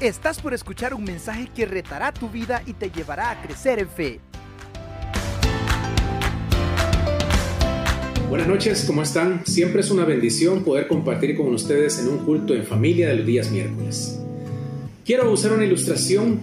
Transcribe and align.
Estás 0.00 0.40
por 0.40 0.54
escuchar 0.54 0.94
un 0.94 1.02
mensaje 1.02 1.48
que 1.52 1.66
retará 1.66 2.14
tu 2.14 2.28
vida 2.28 2.62
y 2.66 2.72
te 2.72 2.88
llevará 2.88 3.32
a 3.32 3.42
crecer 3.42 3.80
en 3.80 3.88
fe. 3.88 4.20
Buenas 8.28 8.46
noches, 8.46 8.84
¿cómo 8.86 9.02
están? 9.02 9.44
Siempre 9.44 9.80
es 9.80 9.90
una 9.90 10.04
bendición 10.04 10.62
poder 10.62 10.86
compartir 10.86 11.36
con 11.36 11.52
ustedes 11.52 11.98
en 11.98 12.06
un 12.06 12.18
culto 12.18 12.54
en 12.54 12.64
familia 12.64 13.08
de 13.08 13.16
los 13.16 13.26
días 13.26 13.50
miércoles. 13.50 14.20
Quiero 15.04 15.32
usar 15.32 15.50
una 15.50 15.64
ilustración 15.64 16.42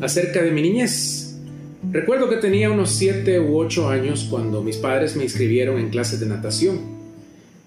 acerca 0.00 0.42
de 0.42 0.50
mi 0.50 0.62
niñez. 0.62 1.36
Recuerdo 1.92 2.30
que 2.30 2.36
tenía 2.36 2.70
unos 2.70 2.92
7 2.92 3.40
u 3.40 3.58
8 3.58 3.90
años 3.90 4.26
cuando 4.30 4.62
mis 4.62 4.78
padres 4.78 5.16
me 5.16 5.24
inscribieron 5.24 5.78
en 5.78 5.90
clases 5.90 6.18
de 6.18 6.24
natación. 6.24 6.80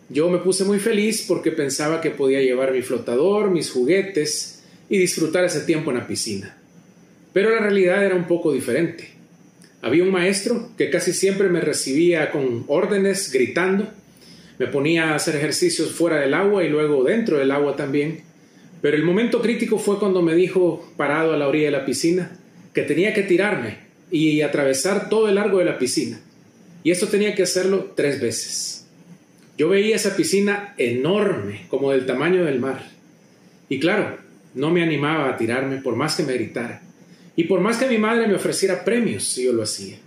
Yo 0.09 0.27
me 0.32 0.39
puse 0.39 0.64
muy 0.64 0.79
feliz 0.79 1.23
porque 1.27 1.52
pensaba 1.52 2.02
que 2.02 2.09
podía 2.09 2.41
llevar 2.41 2.71
mi 2.71 2.81
flotador, 2.81 3.52
mis 3.52 3.70
juguetes 3.70 4.56
y 4.90 4.98
disfrutar 4.98 5.44
ese 5.46 5.62
tiempo 5.62 5.91
en 5.91 5.98
la 5.98 6.08
piscina. 6.08 6.58
Pero 7.34 7.52
la 7.52 7.59
realidad 7.59 8.04
era 8.05 8.16
un 8.16 8.26
poco 8.26 8.52
diferente. 8.54 9.10
Había 9.82 10.04
un 10.04 10.12
maestro 10.12 10.72
que 10.77 10.90
casi 10.90 11.13
siempre 11.13 11.50
me 11.50 11.62
recibía 11.62 12.32
con 12.32 12.66
órdenes, 12.68 13.32
gritando. 13.32 13.88
Me 14.58 14.68
ponía 14.68 15.12
a 15.12 15.16
hacer 15.16 15.36
ejercicios 15.36 15.91
fuera 15.91 16.20
del 16.20 16.34
agua 16.34 16.63
y 16.63 16.70
luego 16.70 17.04
dentro 17.04 17.38
del 17.38 17.52
agua 17.52 17.76
también. 17.76 18.22
Pero 18.82 18.98
el 18.98 19.04
momento 19.04 19.41
crítico 19.41 19.77
fue 19.77 20.00
cuando 20.00 20.22
me 20.22 20.36
dijo, 20.36 20.91
parado 20.98 21.34
a 21.34 21.38
la 21.38 21.48
orilla 21.48 21.66
de 21.66 21.72
la 21.72 21.85
piscina, 21.85 22.38
que 22.74 22.84
tenía 22.84 23.13
que 23.13 23.24
tirarme 23.24 23.80
y 24.12 24.41
atravesar 24.41 25.10
todo 25.10 25.30
el 25.30 25.35
largo 25.35 25.60
de 25.60 25.66
la 25.66 25.77
piscina. 25.77 26.20
Y 26.84 26.91
esto 26.91 27.08
tenía 27.08 27.35
que 27.35 27.44
hacerlo 27.44 27.94
tres 27.96 28.22
veces. 28.22 28.88
Yo 29.58 29.70
veía 29.70 29.96
esa 29.96 30.16
piscina 30.16 30.76
enorme, 30.77 31.66
como 31.70 31.91
del 31.91 32.05
tamaño 32.05 32.46
del 32.46 32.60
mar. 32.60 32.91
Y 33.70 33.79
claro, 33.79 34.18
no 34.53 34.71
me 34.71 34.84
animaba 34.84 35.29
a 35.29 35.37
tirarme 35.37 35.77
por 35.77 35.95
más 35.95 36.15
que 36.15 36.23
me 36.23 36.34
gritara. 36.34 36.81
Y 37.35 37.43
por 37.43 37.59
más 37.59 37.77
que 37.77 37.87
mi 37.87 37.98
madre 37.98 38.27
me 38.27 38.35
ofreciera 38.35 38.84
premios 38.84 39.23
si 39.23 39.45
yo 39.45 39.54
lo 39.54 39.63
hacía. 39.63 39.98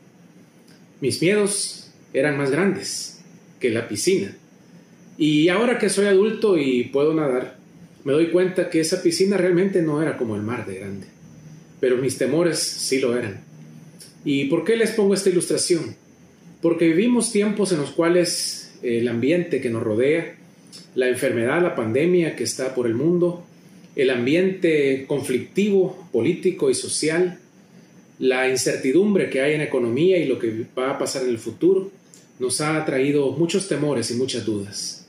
Mis 1.01 1.23
miedos 1.23 1.91
eran 2.13 2.37
más 2.37 2.51
grandes 2.51 3.21
que 3.61 3.71
la 3.71 3.87
piscina. 3.89 4.37
Y 5.17 5.49
ahora 5.49 5.79
que 5.79 5.89
soy 5.89 6.07
adulto 6.07 6.59
y 6.59 6.85
puedo 6.85 7.15
nadar, 7.15 7.57
me 8.05 8.13
doy 8.13 8.31
cuenta 8.31 8.71
que 8.71 8.81
esa 8.81 9.03
piscina 9.03 9.37
realmente 9.37 9.83
no 9.83 10.03
era 10.03 10.17
como 10.17 10.35
el 10.35 10.43
mar 10.43 10.67
de 10.67 10.77
grande. 10.77 11.07
Pero 11.79 11.99
mis 11.99 12.19
temores 12.19 12.59
sí 12.59 12.99
lo 13.01 13.17
eran. 13.17 13.43
¿Y 14.25 14.47
por 14.47 14.65
qué 14.65 14.77
les 14.77 14.91
pongo 14.91 15.15
esta 15.15 15.31
ilustración? 15.31 15.95
Porque 16.61 16.89
vivimos 16.89 17.33
tiempos 17.33 17.73
en 17.73 17.79
los 17.79 17.93
cuales 17.93 18.79
el 18.83 19.09
ambiente 19.09 19.61
que 19.61 19.71
nos 19.71 19.83
rodea, 19.83 20.37
la 20.95 21.09
enfermedad, 21.09 21.63
la 21.63 21.75
pandemia 21.75 22.37
que 22.37 22.45
está 22.45 22.75
por 22.75 22.87
el 22.87 22.95
mundo, 22.95 23.47
el 23.97 24.11
ambiente 24.11 25.05
conflictivo, 25.07 26.09
político 26.13 26.71
y 26.71 26.75
social, 26.75 27.39
la 28.19 28.49
incertidumbre 28.49 29.31
que 29.31 29.41
hay 29.41 29.55
en 29.55 29.63
economía 29.63 30.19
y 30.19 30.27
lo 30.27 30.39
que 30.39 30.67
va 30.79 30.91
a 30.91 30.99
pasar 30.99 31.23
en 31.23 31.31
el 31.31 31.39
futuro, 31.39 31.91
nos 32.39 32.61
ha 32.61 32.85
traído 32.85 33.33
muchos 33.33 33.69
temores 33.69 34.11
y 34.11 34.15
muchas 34.15 34.45
dudas. 34.45 35.07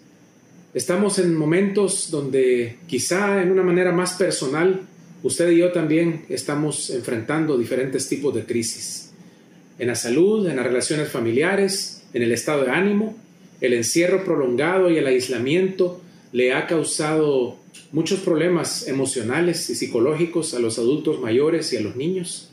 Estamos 0.73 1.19
en 1.19 1.35
momentos 1.35 2.09
donde 2.11 2.77
quizá 2.87 3.41
en 3.41 3.51
una 3.51 3.63
manera 3.63 3.91
más 3.91 4.13
personal, 4.13 4.81
usted 5.21 5.51
y 5.51 5.57
yo 5.57 5.71
también 5.71 6.25
estamos 6.29 6.89
enfrentando 6.89 7.57
diferentes 7.57 8.07
tipos 8.07 8.33
de 8.33 8.45
crisis. 8.45 9.11
En 9.79 9.87
la 9.87 9.95
salud, 9.95 10.47
en 10.47 10.55
las 10.55 10.65
relaciones 10.65 11.09
familiares, 11.09 12.03
en 12.13 12.23
el 12.23 12.31
estado 12.31 12.63
de 12.63 12.71
ánimo, 12.71 13.17
el 13.59 13.73
encierro 13.73 14.23
prolongado 14.23 14.89
y 14.89 14.97
el 14.97 15.07
aislamiento 15.07 16.01
le 16.31 16.53
ha 16.53 16.67
causado 16.67 17.57
muchos 17.91 18.19
problemas 18.21 18.87
emocionales 18.87 19.69
y 19.69 19.75
psicológicos 19.75 20.53
a 20.53 20.59
los 20.59 20.79
adultos 20.79 21.19
mayores 21.19 21.71
y 21.73 21.77
a 21.77 21.81
los 21.81 21.95
niños. 21.95 22.49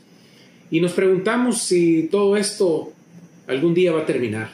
Y 0.71 0.81
nos 0.81 0.93
preguntamos 0.93 1.61
si 1.61 2.03
todo 2.11 2.37
esto 2.37 2.91
algún 3.47 3.73
día 3.73 3.91
va 3.91 4.01
a 4.01 4.05
terminar. 4.05 4.51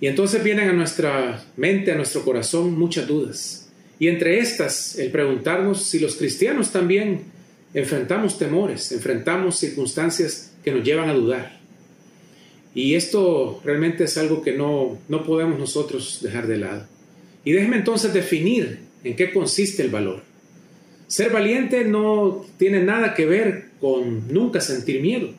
Y 0.00 0.06
entonces 0.06 0.44
vienen 0.44 0.68
a 0.68 0.72
nuestra 0.72 1.42
mente, 1.56 1.92
a 1.92 1.96
nuestro 1.96 2.24
corazón, 2.24 2.78
muchas 2.78 3.06
dudas. 3.08 3.70
Y 3.98 4.08
entre 4.08 4.38
estas, 4.38 4.98
el 4.98 5.10
preguntarnos 5.10 5.84
si 5.84 5.98
los 5.98 6.16
cristianos 6.16 6.70
también 6.72 7.22
enfrentamos 7.72 8.38
temores, 8.38 8.92
enfrentamos 8.92 9.58
circunstancias 9.58 10.52
que 10.62 10.72
nos 10.72 10.84
llevan 10.84 11.08
a 11.08 11.14
dudar. 11.14 11.58
Y 12.74 12.94
esto 12.94 13.60
realmente 13.64 14.04
es 14.04 14.18
algo 14.18 14.42
que 14.42 14.52
no, 14.52 14.98
no 15.08 15.24
podemos 15.24 15.58
nosotros 15.58 16.20
dejar 16.22 16.46
de 16.46 16.58
lado. 16.58 16.86
Y 17.44 17.52
déjeme 17.52 17.76
entonces 17.76 18.12
definir 18.12 18.83
en 19.04 19.16
qué 19.16 19.32
consiste 19.32 19.82
el 19.82 19.90
valor. 19.90 20.22
Ser 21.06 21.30
valiente 21.30 21.84
no 21.84 22.44
tiene 22.56 22.82
nada 22.82 23.14
que 23.14 23.26
ver 23.26 23.66
con 23.80 24.32
nunca 24.32 24.60
sentir 24.60 25.00
miedo, 25.00 25.30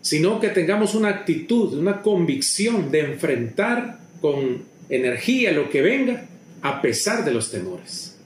sino 0.00 0.40
que 0.40 0.48
tengamos 0.48 0.94
una 0.94 1.08
actitud, 1.08 1.74
una 1.74 2.00
convicción 2.00 2.90
de 2.90 3.00
enfrentar 3.00 3.98
con 4.20 4.62
energía 4.88 5.52
lo 5.52 5.68
que 5.68 5.82
venga 5.82 6.26
a 6.62 6.80
pesar 6.80 7.24
de 7.24 7.32
los 7.32 7.50
temores. 7.50 8.16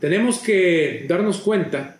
Tenemos 0.00 0.38
que 0.38 1.04
darnos 1.08 1.38
cuenta 1.38 1.96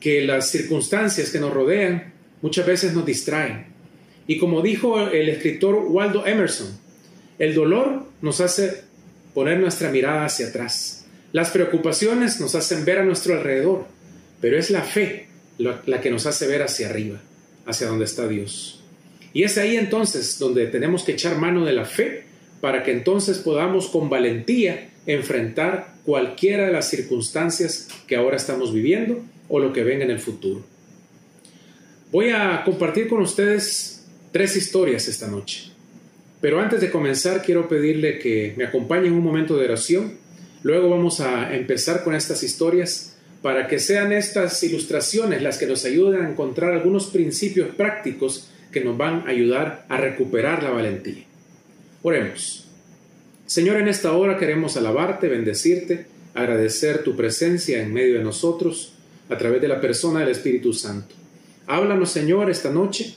que 0.00 0.22
las 0.22 0.50
circunstancias 0.50 1.30
que 1.30 1.40
nos 1.40 1.52
rodean 1.52 2.12
muchas 2.42 2.66
veces 2.66 2.92
nos 2.94 3.06
distraen. 3.06 3.66
Y 4.26 4.38
como 4.38 4.62
dijo 4.62 5.08
el 5.08 5.28
escritor 5.28 5.86
Waldo 5.88 6.26
Emerson, 6.26 6.68
el 7.38 7.54
dolor 7.54 8.06
nos 8.20 8.40
hace 8.40 8.84
poner 9.34 9.58
nuestra 9.58 9.90
mirada 9.90 10.24
hacia 10.24 10.48
atrás. 10.48 11.04
Las 11.32 11.50
preocupaciones 11.50 12.40
nos 12.40 12.54
hacen 12.54 12.84
ver 12.84 12.98
a 12.98 13.04
nuestro 13.04 13.34
alrededor, 13.34 13.86
pero 14.40 14.56
es 14.56 14.70
la 14.70 14.82
fe 14.82 15.26
la 15.58 16.00
que 16.00 16.10
nos 16.10 16.26
hace 16.26 16.46
ver 16.46 16.62
hacia 16.62 16.88
arriba, 16.88 17.20
hacia 17.66 17.88
donde 17.88 18.04
está 18.04 18.28
Dios. 18.28 18.84
Y 19.32 19.42
es 19.42 19.58
ahí 19.58 19.76
entonces 19.76 20.38
donde 20.38 20.66
tenemos 20.68 21.02
que 21.02 21.12
echar 21.12 21.36
mano 21.36 21.64
de 21.64 21.72
la 21.72 21.84
fe 21.84 22.24
para 22.60 22.84
que 22.84 22.92
entonces 22.92 23.38
podamos 23.38 23.88
con 23.88 24.08
valentía 24.08 24.88
enfrentar 25.06 25.94
cualquiera 26.04 26.66
de 26.66 26.72
las 26.72 26.88
circunstancias 26.88 27.88
que 28.06 28.16
ahora 28.16 28.36
estamos 28.36 28.72
viviendo 28.72 29.22
o 29.48 29.58
lo 29.58 29.72
que 29.72 29.82
venga 29.82 30.04
en 30.04 30.12
el 30.12 30.20
futuro. 30.20 30.64
Voy 32.12 32.30
a 32.30 32.62
compartir 32.64 33.08
con 33.08 33.20
ustedes 33.20 34.06
tres 34.30 34.56
historias 34.56 35.08
esta 35.08 35.26
noche. 35.26 35.73
Pero 36.44 36.60
antes 36.60 36.78
de 36.82 36.90
comenzar, 36.90 37.40
quiero 37.40 37.68
pedirle 37.68 38.18
que 38.18 38.52
me 38.58 38.64
acompañe 38.64 39.06
en 39.06 39.14
un 39.14 39.24
momento 39.24 39.56
de 39.56 39.64
oración. 39.64 40.12
Luego 40.62 40.90
vamos 40.90 41.20
a 41.20 41.56
empezar 41.56 42.04
con 42.04 42.14
estas 42.14 42.42
historias 42.42 43.16
para 43.40 43.66
que 43.66 43.78
sean 43.78 44.12
estas 44.12 44.62
ilustraciones 44.62 45.40
las 45.40 45.56
que 45.56 45.66
nos 45.66 45.86
ayuden 45.86 46.20
a 46.20 46.28
encontrar 46.28 46.74
algunos 46.74 47.06
principios 47.06 47.74
prácticos 47.74 48.50
que 48.70 48.84
nos 48.84 48.98
van 48.98 49.26
a 49.26 49.30
ayudar 49.30 49.86
a 49.88 49.96
recuperar 49.96 50.62
la 50.62 50.68
valentía. 50.68 51.24
Oremos. 52.02 52.68
Señor, 53.46 53.78
en 53.78 53.88
esta 53.88 54.12
hora 54.12 54.36
queremos 54.36 54.76
alabarte, 54.76 55.28
bendecirte, 55.28 56.04
agradecer 56.34 57.04
tu 57.04 57.16
presencia 57.16 57.80
en 57.80 57.90
medio 57.90 58.18
de 58.18 58.22
nosotros 58.22 58.92
a 59.30 59.38
través 59.38 59.62
de 59.62 59.68
la 59.68 59.80
persona 59.80 60.20
del 60.20 60.28
Espíritu 60.28 60.74
Santo. 60.74 61.14
Háblanos, 61.66 62.10
Señor, 62.10 62.50
esta 62.50 62.68
noche 62.68 63.14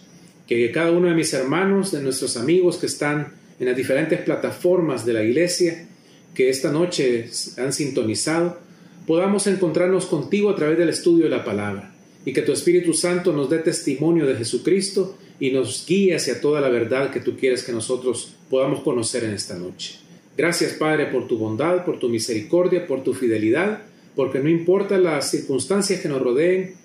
que 0.48 0.72
cada 0.72 0.92
uno 0.92 1.10
de 1.10 1.16
mis 1.16 1.34
hermanos, 1.34 1.92
de 1.92 2.02
nuestros 2.02 2.38
amigos 2.38 2.78
que 2.78 2.86
están 2.86 3.34
en 3.60 3.66
las 3.68 3.76
diferentes 3.76 4.22
plataformas 4.22 5.06
de 5.06 5.14
la 5.14 5.24
iglesia, 5.24 5.88
que 6.34 6.50
esta 6.50 6.72
noche 6.72 7.30
han 7.58 7.74
sintonizado, 7.74 8.58
podamos 9.06 9.48
encontrarnos 9.48 10.06
contigo 10.06 10.50
a 10.50 10.56
través 10.56 10.78
del 10.78 10.90
estudio 10.90 11.26
de 11.26 11.32
la 11.32 11.44
palabra 11.44 11.94
y 12.26 12.34
que 12.34 12.42
tu 12.42 12.52
Espíritu 12.52 12.94
Santo 12.94 13.34
nos 13.34 13.50
dé 13.50 13.60
testimonio 13.60 14.26
de 14.26 14.36
Jesucristo 14.36 15.18
y 15.40 15.52
nos 15.52 15.86
guíe 15.88 16.16
hacia 16.16 16.42
toda 16.42 16.62
la 16.62 16.70
verdad 16.70 17.12
que 17.12 17.20
tú 17.20 17.38
quieres 17.38 17.64
que 17.64 17.72
nosotros 17.72 18.34
podamos 18.50 18.82
conocer 18.82 19.24
en 19.24 19.32
esta 19.32 19.56
noche. 19.56 19.96
Gracias 20.36 20.74
Padre 20.74 21.08
por 21.08 21.28
tu 21.28 21.38
bondad, 21.38 21.86
por 21.86 22.00
tu 22.00 22.10
misericordia, 22.10 22.86
por 22.86 23.04
tu 23.04 23.14
fidelidad, 23.14 23.82
porque 24.16 24.40
no 24.40 24.50
importa 24.50 24.98
las 24.98 25.32
circunstancias 25.32 26.02
que 26.02 26.10
nos 26.10 26.22
rodeen, 26.22 26.76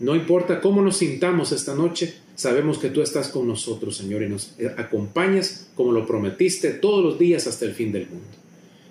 no 0.00 0.16
importa 0.16 0.60
cómo 0.60 0.82
nos 0.82 0.96
sintamos 0.96 1.52
esta 1.52 1.74
noche, 1.74 2.14
sabemos 2.34 2.78
que 2.78 2.90
tú 2.90 3.00
estás 3.00 3.28
con 3.28 3.46
nosotros, 3.46 3.96
Señor, 3.96 4.22
y 4.22 4.28
nos 4.28 4.54
acompañas 4.76 5.68
como 5.74 5.92
lo 5.92 6.06
prometiste 6.06 6.70
todos 6.70 7.04
los 7.04 7.18
días 7.18 7.46
hasta 7.46 7.64
el 7.64 7.74
fin 7.74 7.92
del 7.92 8.08
mundo. 8.08 8.26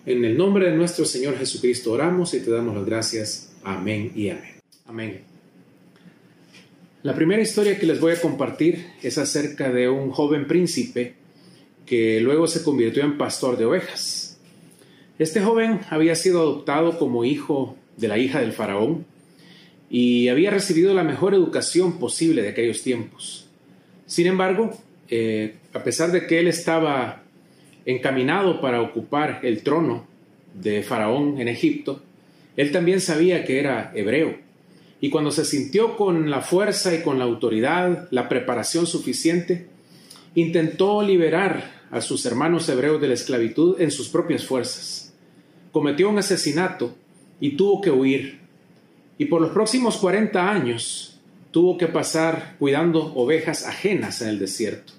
En 0.05 0.23
el 0.23 0.37
nombre 0.37 0.69
de 0.69 0.75
nuestro 0.75 1.05
Señor 1.05 1.37
Jesucristo 1.37 1.91
oramos 1.91 2.33
y 2.33 2.39
te 2.39 2.51
damos 2.51 2.75
las 2.75 2.85
gracias. 2.85 3.53
Amén 3.63 4.11
y 4.15 4.29
amén. 4.29 4.53
Amén. 4.85 5.21
La 7.03 7.15
primera 7.15 7.41
historia 7.41 7.77
que 7.77 7.85
les 7.85 7.99
voy 7.99 8.13
a 8.13 8.21
compartir 8.21 8.85
es 9.01 9.17
acerca 9.17 9.71
de 9.71 9.89
un 9.89 10.11
joven 10.11 10.47
príncipe 10.47 11.15
que 11.85 12.21
luego 12.21 12.47
se 12.47 12.63
convirtió 12.63 13.03
en 13.03 13.17
pastor 13.17 13.57
de 13.57 13.65
ovejas. 13.65 14.37
Este 15.19 15.41
joven 15.41 15.81
había 15.89 16.15
sido 16.15 16.41
adoptado 16.41 16.97
como 16.97 17.25
hijo 17.25 17.77
de 17.97 18.07
la 18.07 18.17
hija 18.17 18.39
del 18.39 18.53
faraón 18.53 19.05
y 19.93 20.27
había 20.29 20.49
recibido 20.49 20.91
la 20.95 21.03
mejor 21.03 21.35
educación 21.35 21.99
posible 21.99 22.41
de 22.41 22.49
aquellos 22.49 22.81
tiempos. 22.81 23.45
Sin 24.07 24.25
embargo, 24.25 24.71
eh, 25.07 25.57
a 25.71 25.83
pesar 25.83 26.11
de 26.11 26.25
que 26.25 26.39
él 26.39 26.47
estaba 26.47 27.21
encaminado 27.85 28.59
para 28.59 28.81
ocupar 28.81 29.41
el 29.43 29.61
trono 29.61 30.07
de 30.59 30.81
Faraón 30.81 31.39
en 31.39 31.47
Egipto, 31.47 32.01
Él 32.57 32.71
también 32.71 33.01
sabía 33.01 33.45
que 33.45 33.59
era 33.59 33.91
hebreo. 33.93 34.35
Y 34.99 35.11
cuando 35.11 35.29
se 35.29 35.45
sintió 35.45 35.95
con 35.95 36.31
la 36.31 36.41
fuerza 36.41 36.95
y 36.95 37.03
con 37.03 37.19
la 37.19 37.25
autoridad, 37.25 38.07
la 38.09 38.27
preparación 38.27 38.87
suficiente, 38.87 39.67
intentó 40.33 41.03
liberar 41.03 41.83
a 41.91 42.01
sus 42.01 42.25
hermanos 42.25 42.67
hebreos 42.67 42.99
de 42.99 43.09
la 43.09 43.13
esclavitud 43.13 43.79
en 43.79 43.91
sus 43.91 44.09
propias 44.09 44.43
fuerzas. 44.43 45.13
Cometió 45.71 46.09
un 46.09 46.17
asesinato 46.17 46.95
y 47.39 47.51
tuvo 47.57 47.79
que 47.79 47.91
huir. 47.91 48.42
Y 49.17 49.25
por 49.25 49.41
los 49.41 49.51
próximos 49.51 49.97
40 49.97 50.51
años 50.51 51.19
tuvo 51.51 51.77
que 51.77 51.87
pasar 51.87 52.55
cuidando 52.59 53.13
ovejas 53.15 53.65
ajenas 53.65 54.21
en 54.21 54.29
el 54.29 54.39
desierto. 54.39 54.93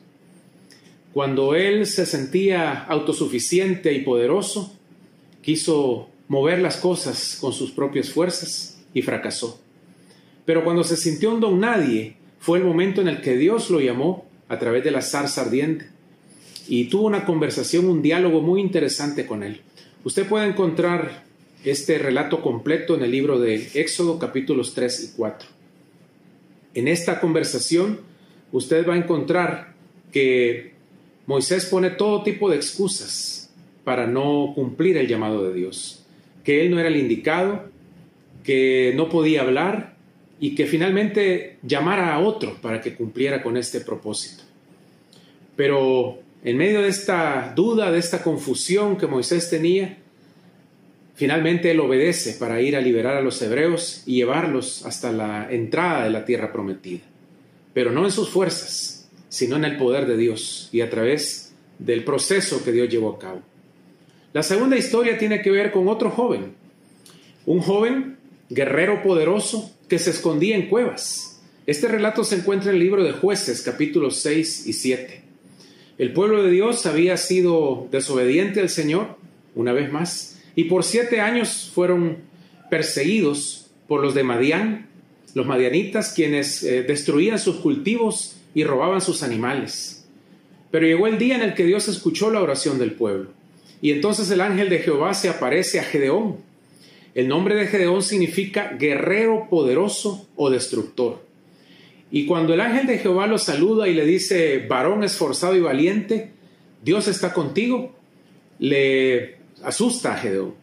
Cuando 1.12 1.54
él 1.54 1.86
se 1.86 2.06
sentía 2.06 2.84
autosuficiente 2.84 3.92
y 3.92 4.02
poderoso, 4.02 4.72
quiso 5.42 6.08
mover 6.28 6.60
las 6.60 6.76
cosas 6.76 7.36
con 7.40 7.52
sus 7.52 7.70
propias 7.70 8.10
fuerzas 8.10 8.80
y 8.92 9.02
fracasó. 9.02 9.60
Pero 10.44 10.64
cuando 10.64 10.84
se 10.84 10.96
sintió 10.96 11.32
un 11.32 11.40
don 11.40 11.60
nadie, 11.60 12.16
fue 12.38 12.58
el 12.58 12.64
momento 12.64 13.00
en 13.00 13.08
el 13.08 13.20
que 13.20 13.36
Dios 13.36 13.70
lo 13.70 13.80
llamó 13.80 14.26
a 14.48 14.58
través 14.58 14.84
de 14.84 14.90
la 14.90 15.02
zarza 15.02 15.42
ardiente 15.42 15.86
y 16.68 16.84
tuvo 16.86 17.06
una 17.06 17.24
conversación, 17.24 17.86
un 17.86 18.02
diálogo 18.02 18.40
muy 18.40 18.60
interesante 18.60 19.26
con 19.26 19.42
él. 19.42 19.60
Usted 20.04 20.26
puede 20.26 20.48
encontrar 20.48 21.24
este 21.64 21.98
relato 21.98 22.42
completo 22.42 22.94
en 22.94 23.02
el 23.02 23.10
libro 23.10 23.40
de 23.40 23.70
Éxodo 23.74 24.18
capítulos 24.18 24.74
3 24.74 25.04
y 25.04 25.16
4. 25.16 25.48
En 26.74 26.88
esta 26.88 27.20
conversación 27.20 28.00
usted 28.52 28.86
va 28.86 28.94
a 28.94 28.98
encontrar 28.98 29.74
que 30.12 30.74
Moisés 31.26 31.66
pone 31.66 31.90
todo 31.90 32.22
tipo 32.22 32.50
de 32.50 32.56
excusas 32.56 33.50
para 33.82 34.06
no 34.06 34.52
cumplir 34.54 34.96
el 34.96 35.08
llamado 35.08 35.48
de 35.48 35.54
Dios, 35.54 36.04
que 36.44 36.62
él 36.62 36.70
no 36.70 36.78
era 36.78 36.88
el 36.88 36.96
indicado, 36.96 37.64
que 38.42 38.92
no 38.94 39.08
podía 39.08 39.40
hablar 39.40 39.96
y 40.38 40.54
que 40.54 40.66
finalmente 40.66 41.58
llamara 41.62 42.14
a 42.14 42.18
otro 42.18 42.58
para 42.60 42.80
que 42.80 42.94
cumpliera 42.94 43.42
con 43.42 43.56
este 43.56 43.80
propósito. 43.80 44.44
Pero 45.56 46.18
en 46.44 46.58
medio 46.58 46.82
de 46.82 46.88
esta 46.88 47.52
duda, 47.56 47.90
de 47.90 47.98
esta 47.98 48.22
confusión 48.22 48.98
que 48.98 49.06
Moisés 49.06 49.48
tenía, 49.48 49.98
finalmente 51.14 51.70
él 51.70 51.80
obedece 51.80 52.34
para 52.34 52.60
ir 52.60 52.76
a 52.76 52.80
liberar 52.80 53.16
a 53.16 53.22
los 53.22 53.40
hebreos 53.42 54.02
y 54.06 54.16
llevarlos 54.16 54.84
hasta 54.84 55.12
la 55.12 55.48
entrada 55.50 56.04
de 56.04 56.10
la 56.10 56.24
tierra 56.24 56.52
prometida, 56.52 57.02
pero 57.72 57.92
no 57.92 58.04
en 58.04 58.10
sus 58.10 58.28
fuerzas, 58.28 59.08
sino 59.28 59.56
en 59.56 59.64
el 59.64 59.76
poder 59.76 60.06
de 60.06 60.16
Dios 60.16 60.68
y 60.72 60.80
a 60.80 60.90
través 60.90 61.54
del 61.78 62.04
proceso 62.04 62.64
que 62.64 62.72
Dios 62.72 62.88
llevó 62.88 63.10
a 63.10 63.18
cabo. 63.18 63.42
La 64.32 64.42
segunda 64.42 64.76
historia 64.76 65.18
tiene 65.18 65.42
que 65.42 65.50
ver 65.50 65.70
con 65.70 65.88
otro 65.88 66.10
joven, 66.10 66.54
un 67.46 67.60
joven 67.60 68.16
guerrero 68.48 69.02
poderoso 69.02 69.72
que 69.88 69.98
se 69.98 70.10
escondía 70.10 70.56
en 70.56 70.68
cuevas. 70.68 71.40
Este 71.66 71.88
relato 71.88 72.24
se 72.24 72.36
encuentra 72.36 72.70
en 72.70 72.76
el 72.76 72.82
libro 72.82 73.04
de 73.04 73.12
jueces 73.12 73.62
capítulos 73.62 74.16
6 74.18 74.66
y 74.66 74.72
7. 74.72 75.22
El 75.96 76.12
pueblo 76.12 76.42
de 76.42 76.50
Dios 76.50 76.84
había 76.86 77.16
sido 77.16 77.88
desobediente 77.90 78.60
al 78.60 78.68
Señor, 78.68 79.16
una 79.54 79.72
vez 79.72 79.92
más, 79.92 80.33
y 80.56 80.64
por 80.64 80.84
siete 80.84 81.20
años 81.20 81.70
fueron 81.74 82.18
perseguidos 82.70 83.70
por 83.88 84.00
los 84.00 84.14
de 84.14 84.22
Madián, 84.22 84.86
los 85.34 85.46
madianitas, 85.46 86.12
quienes 86.14 86.62
eh, 86.62 86.82
destruían 86.82 87.38
sus 87.38 87.56
cultivos 87.56 88.36
y 88.54 88.64
robaban 88.64 89.00
sus 89.00 89.22
animales. 89.22 90.06
Pero 90.70 90.86
llegó 90.86 91.06
el 91.06 91.18
día 91.18 91.36
en 91.36 91.42
el 91.42 91.54
que 91.54 91.64
Dios 91.64 91.88
escuchó 91.88 92.30
la 92.30 92.40
oración 92.40 92.78
del 92.78 92.92
pueblo. 92.92 93.30
Y 93.82 93.90
entonces 93.90 94.30
el 94.30 94.40
ángel 94.40 94.68
de 94.68 94.78
Jehová 94.78 95.12
se 95.14 95.28
aparece 95.28 95.78
a 95.78 95.84
Gedeón. 95.84 96.36
El 97.14 97.28
nombre 97.28 97.54
de 97.54 97.66
Gedeón 97.66 98.02
significa 98.02 98.76
guerrero 98.78 99.48
poderoso 99.50 100.26
o 100.36 100.50
destructor. 100.50 101.22
Y 102.10 102.26
cuando 102.26 102.54
el 102.54 102.60
ángel 102.60 102.86
de 102.86 102.98
Jehová 102.98 103.26
lo 103.26 103.38
saluda 103.38 103.88
y 103.88 103.94
le 103.94 104.06
dice, 104.06 104.64
varón 104.68 105.04
esforzado 105.04 105.56
y 105.56 105.60
valiente, 105.60 106.30
Dios 106.82 107.08
está 107.08 107.32
contigo, 107.32 107.92
le 108.58 109.33
asusta 109.64 110.14
a 110.14 110.16
Gedeón. 110.16 110.54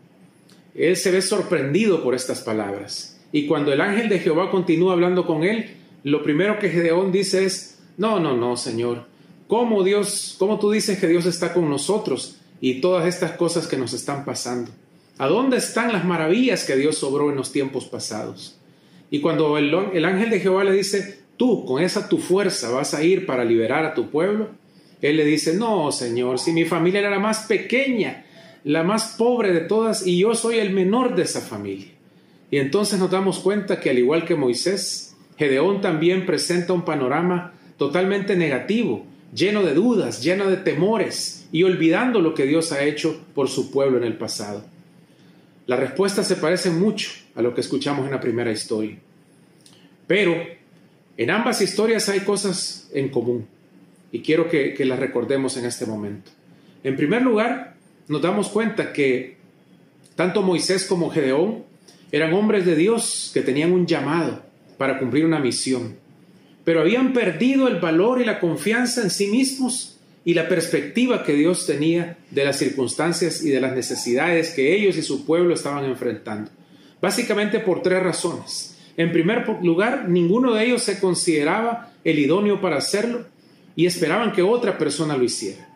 Él 0.73 0.95
se 0.95 1.11
ve 1.11 1.21
sorprendido 1.21 2.03
por 2.03 2.15
estas 2.15 2.41
palabras. 2.41 3.19
Y 3.31 3.47
cuando 3.47 3.73
el 3.73 3.81
ángel 3.81 4.09
de 4.09 4.19
Jehová 4.19 4.51
continúa 4.51 4.93
hablando 4.93 5.25
con 5.25 5.43
él, 5.43 5.75
lo 6.03 6.23
primero 6.23 6.59
que 6.59 6.69
Gedeón 6.69 7.11
dice 7.11 7.45
es, 7.45 7.79
no, 7.97 8.19
no, 8.19 8.35
no, 8.35 8.57
Señor. 8.57 9.05
¿Cómo 9.47 9.83
Dios, 9.83 10.35
cómo 10.39 10.59
tú 10.59 10.71
dices 10.71 10.99
que 10.99 11.07
Dios 11.07 11.25
está 11.25 11.53
con 11.53 11.69
nosotros 11.69 12.37
y 12.61 12.81
todas 12.81 13.05
estas 13.05 13.33
cosas 13.33 13.67
que 13.67 13.77
nos 13.77 13.93
están 13.93 14.23
pasando? 14.25 14.71
¿A 15.17 15.27
dónde 15.27 15.57
están 15.57 15.91
las 15.91 16.05
maravillas 16.05 16.63
que 16.63 16.75
Dios 16.75 16.97
sobró 16.97 17.29
en 17.29 17.35
los 17.35 17.51
tiempos 17.51 17.85
pasados? 17.85 18.57
Y 19.09 19.19
cuando 19.19 19.57
el, 19.57 19.73
el 19.93 20.05
ángel 20.05 20.29
de 20.29 20.39
Jehová 20.39 20.63
le 20.63 20.71
dice, 20.71 21.19
tú 21.37 21.65
con 21.65 21.83
esa 21.83 22.07
tu 22.07 22.17
fuerza 22.17 22.69
vas 22.69 22.93
a 22.93 23.03
ir 23.03 23.25
para 23.25 23.43
liberar 23.43 23.85
a 23.85 23.93
tu 23.93 24.09
pueblo, 24.09 24.49
él 25.01 25.17
le 25.17 25.25
dice, 25.25 25.55
no, 25.55 25.91
Señor, 25.91 26.39
si 26.39 26.53
mi 26.53 26.65
familia 26.65 26.99
era 27.01 27.09
la 27.09 27.19
más 27.19 27.39
pequeña, 27.47 28.25
la 28.63 28.83
más 28.83 29.15
pobre 29.17 29.53
de 29.53 29.61
todas, 29.61 30.05
y 30.05 30.19
yo 30.19 30.35
soy 30.35 30.59
el 30.59 30.71
menor 30.71 31.15
de 31.15 31.23
esa 31.23 31.41
familia. 31.41 31.87
Y 32.51 32.57
entonces 32.57 32.99
nos 32.99 33.09
damos 33.09 33.39
cuenta 33.39 33.79
que 33.79 33.89
al 33.89 33.97
igual 33.97 34.25
que 34.25 34.35
Moisés, 34.35 35.15
Gedeón 35.37 35.81
también 35.81 36.25
presenta 36.25 36.73
un 36.73 36.83
panorama 36.83 37.53
totalmente 37.77 38.35
negativo, 38.35 39.05
lleno 39.33 39.63
de 39.63 39.73
dudas, 39.73 40.21
lleno 40.21 40.49
de 40.49 40.57
temores 40.57 41.47
y 41.51 41.63
olvidando 41.63 42.21
lo 42.21 42.33
que 42.33 42.45
Dios 42.45 42.71
ha 42.71 42.83
hecho 42.83 43.19
por 43.33 43.49
su 43.49 43.71
pueblo 43.71 43.97
en 43.97 44.03
el 44.03 44.17
pasado. 44.17 44.63
La 45.65 45.77
respuesta 45.77 46.23
se 46.23 46.35
parece 46.35 46.69
mucho 46.69 47.09
a 47.35 47.41
lo 47.41 47.55
que 47.55 47.61
escuchamos 47.61 48.05
en 48.05 48.11
la 48.11 48.19
primera 48.19 48.51
historia. 48.51 48.97
Pero 50.05 50.35
en 51.17 51.31
ambas 51.31 51.61
historias 51.61 52.09
hay 52.09 52.19
cosas 52.19 52.89
en 52.93 53.09
común 53.09 53.47
y 54.11 54.19
quiero 54.19 54.49
que, 54.49 54.73
que 54.73 54.85
las 54.85 54.99
recordemos 54.99 55.55
en 55.57 55.65
este 55.65 55.85
momento. 55.85 56.31
En 56.83 56.97
primer 56.97 57.21
lugar, 57.21 57.75
nos 58.07 58.21
damos 58.21 58.49
cuenta 58.49 58.93
que 58.93 59.37
tanto 60.15 60.41
Moisés 60.41 60.85
como 60.85 61.09
Gedeón 61.09 61.63
eran 62.11 62.33
hombres 62.33 62.65
de 62.65 62.75
Dios 62.75 63.31
que 63.33 63.41
tenían 63.41 63.71
un 63.71 63.85
llamado 63.85 64.43
para 64.77 64.99
cumplir 64.99 65.25
una 65.25 65.39
misión 65.39 66.01
pero 66.63 66.81
habían 66.81 67.13
perdido 67.13 67.67
el 67.67 67.79
valor 67.79 68.21
y 68.21 68.25
la 68.25 68.39
confianza 68.39 69.01
en 69.01 69.09
sí 69.09 69.27
mismos 69.27 69.97
y 70.23 70.35
la 70.35 70.47
perspectiva 70.47 71.23
que 71.23 71.33
Dios 71.33 71.65
tenía 71.65 72.17
de 72.29 72.45
las 72.45 72.57
circunstancias 72.57 73.43
y 73.43 73.49
de 73.49 73.59
las 73.59 73.73
necesidades 73.73 74.51
que 74.51 74.75
ellos 74.75 74.95
y 74.97 75.01
su 75.01 75.25
pueblo 75.25 75.55
estaban 75.55 75.85
enfrentando. 75.85 76.51
Básicamente 77.01 77.59
por 77.59 77.81
tres 77.81 78.03
razones. 78.03 78.77
En 78.97 79.11
primer 79.11 79.47
lugar, 79.63 80.07
ninguno 80.07 80.53
de 80.53 80.65
ellos 80.65 80.83
se 80.83 80.99
consideraba 80.99 81.91
el 82.03 82.19
idóneo 82.19 82.61
para 82.61 82.77
hacerlo 82.77 83.25
y 83.75 83.87
esperaban 83.87 84.31
que 84.31 84.43
otra 84.43 84.77
persona 84.77 85.17
lo 85.17 85.23
hiciera. 85.23 85.67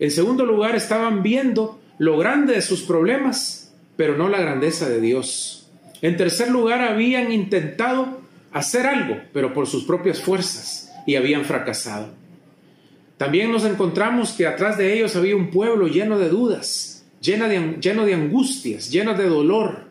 En 0.00 0.10
segundo 0.10 0.44
lugar, 0.44 0.76
estaban 0.76 1.22
viendo 1.22 1.80
lo 1.98 2.16
grande 2.16 2.54
de 2.54 2.62
sus 2.62 2.82
problemas, 2.82 3.74
pero 3.96 4.16
no 4.16 4.28
la 4.28 4.40
grandeza 4.40 4.88
de 4.88 5.00
Dios. 5.00 5.68
En 6.02 6.16
tercer 6.16 6.50
lugar, 6.50 6.80
habían 6.80 7.32
intentado 7.32 8.20
hacer 8.52 8.86
algo, 8.86 9.20
pero 9.32 9.52
por 9.52 9.66
sus 9.66 9.84
propias 9.84 10.20
fuerzas, 10.20 10.92
y 11.06 11.16
habían 11.16 11.44
fracasado. 11.44 12.10
También 13.16 13.50
nos 13.50 13.64
encontramos 13.64 14.32
que 14.32 14.46
atrás 14.46 14.78
de 14.78 14.94
ellos 14.94 15.16
había 15.16 15.34
un 15.34 15.50
pueblo 15.50 15.88
lleno 15.88 16.18
de 16.18 16.28
dudas, 16.28 17.04
lleno 17.20 17.48
de, 17.48 18.14
angustias, 18.14 18.90
lleno 18.90 19.14
de 19.14 19.28
dolor 19.28 19.88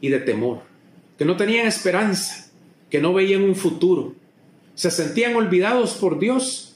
y 0.00 0.08
de 0.08 0.18
temor, 0.18 0.62
que 1.16 1.24
no 1.24 1.36
tenían 1.36 1.66
esperanza, 1.66 2.50
que 2.90 3.00
no 3.00 3.14
veían 3.14 3.42
un 3.44 3.54
futuro, 3.54 4.14
se 4.74 4.90
sentían 4.90 5.36
olvidados 5.36 5.94
por 5.94 6.18
Dios, 6.18 6.69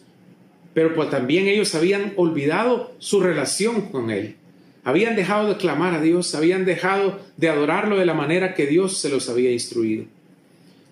pero 0.74 0.94
pues 0.94 1.08
también 1.08 1.46
ellos 1.46 1.74
habían 1.74 2.12
olvidado 2.16 2.92
su 2.98 3.20
relación 3.20 3.82
con 3.90 4.10
Él. 4.10 4.34
Habían 4.82 5.16
dejado 5.16 5.48
de 5.48 5.56
clamar 5.56 5.94
a 5.94 6.00
Dios, 6.00 6.34
habían 6.34 6.64
dejado 6.64 7.20
de 7.36 7.48
adorarlo 7.48 7.96
de 7.96 8.04
la 8.04 8.12
manera 8.12 8.54
que 8.54 8.66
Dios 8.66 8.98
se 8.98 9.08
los 9.08 9.30
había 9.30 9.52
instruido. 9.52 10.04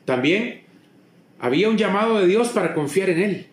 También 0.05 0.63
había 1.39 1.69
un 1.69 1.77
llamado 1.77 2.19
de 2.19 2.27
Dios 2.27 2.49
para 2.49 2.75
confiar 2.75 3.11
en 3.11 3.21
Él, 3.21 3.47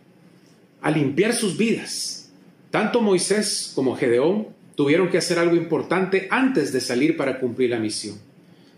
a 0.82 0.92
limpiar 0.92 1.34
sus 1.34 1.58
vidas. 1.58 2.32
Tanto 2.70 3.02
Moisés 3.02 3.72
como 3.74 3.98
Gedeón 3.98 4.48
tuvieron 4.76 5.10
que 5.10 5.18
hacer 5.18 5.40
algo 5.40 5.56
importante 5.56 6.28
antes 6.30 6.72
de 6.72 6.80
salir 6.80 7.18
para 7.18 7.40
cumplir 7.40 7.72
la 7.72 7.80
misión. 7.80 8.18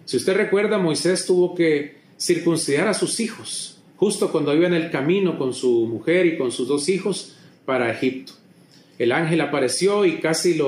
Si 0.06 0.18
usted 0.18 0.36
recuerda, 0.36 0.78
Moisés 0.78 1.26
tuvo 1.26 1.54
que 1.54 1.98
circuncidar 2.20 2.88
a 2.88 2.94
sus 2.94 3.20
hijos, 3.20 3.82
justo 3.98 4.32
cuando 4.32 4.56
iba 4.56 4.66
en 4.66 4.74
el 4.74 4.90
camino 4.90 5.38
con 5.38 5.54
su 5.54 5.86
mujer 5.86 6.26
y 6.26 6.38
con 6.38 6.52
sus 6.52 6.68
dos 6.68 6.90
hijos 6.90 7.36
para 7.66 7.92
Egipto. 7.92 8.34
El 8.98 9.12
ángel 9.12 9.42
apareció 9.42 10.06
y 10.06 10.20
casi 10.20 10.60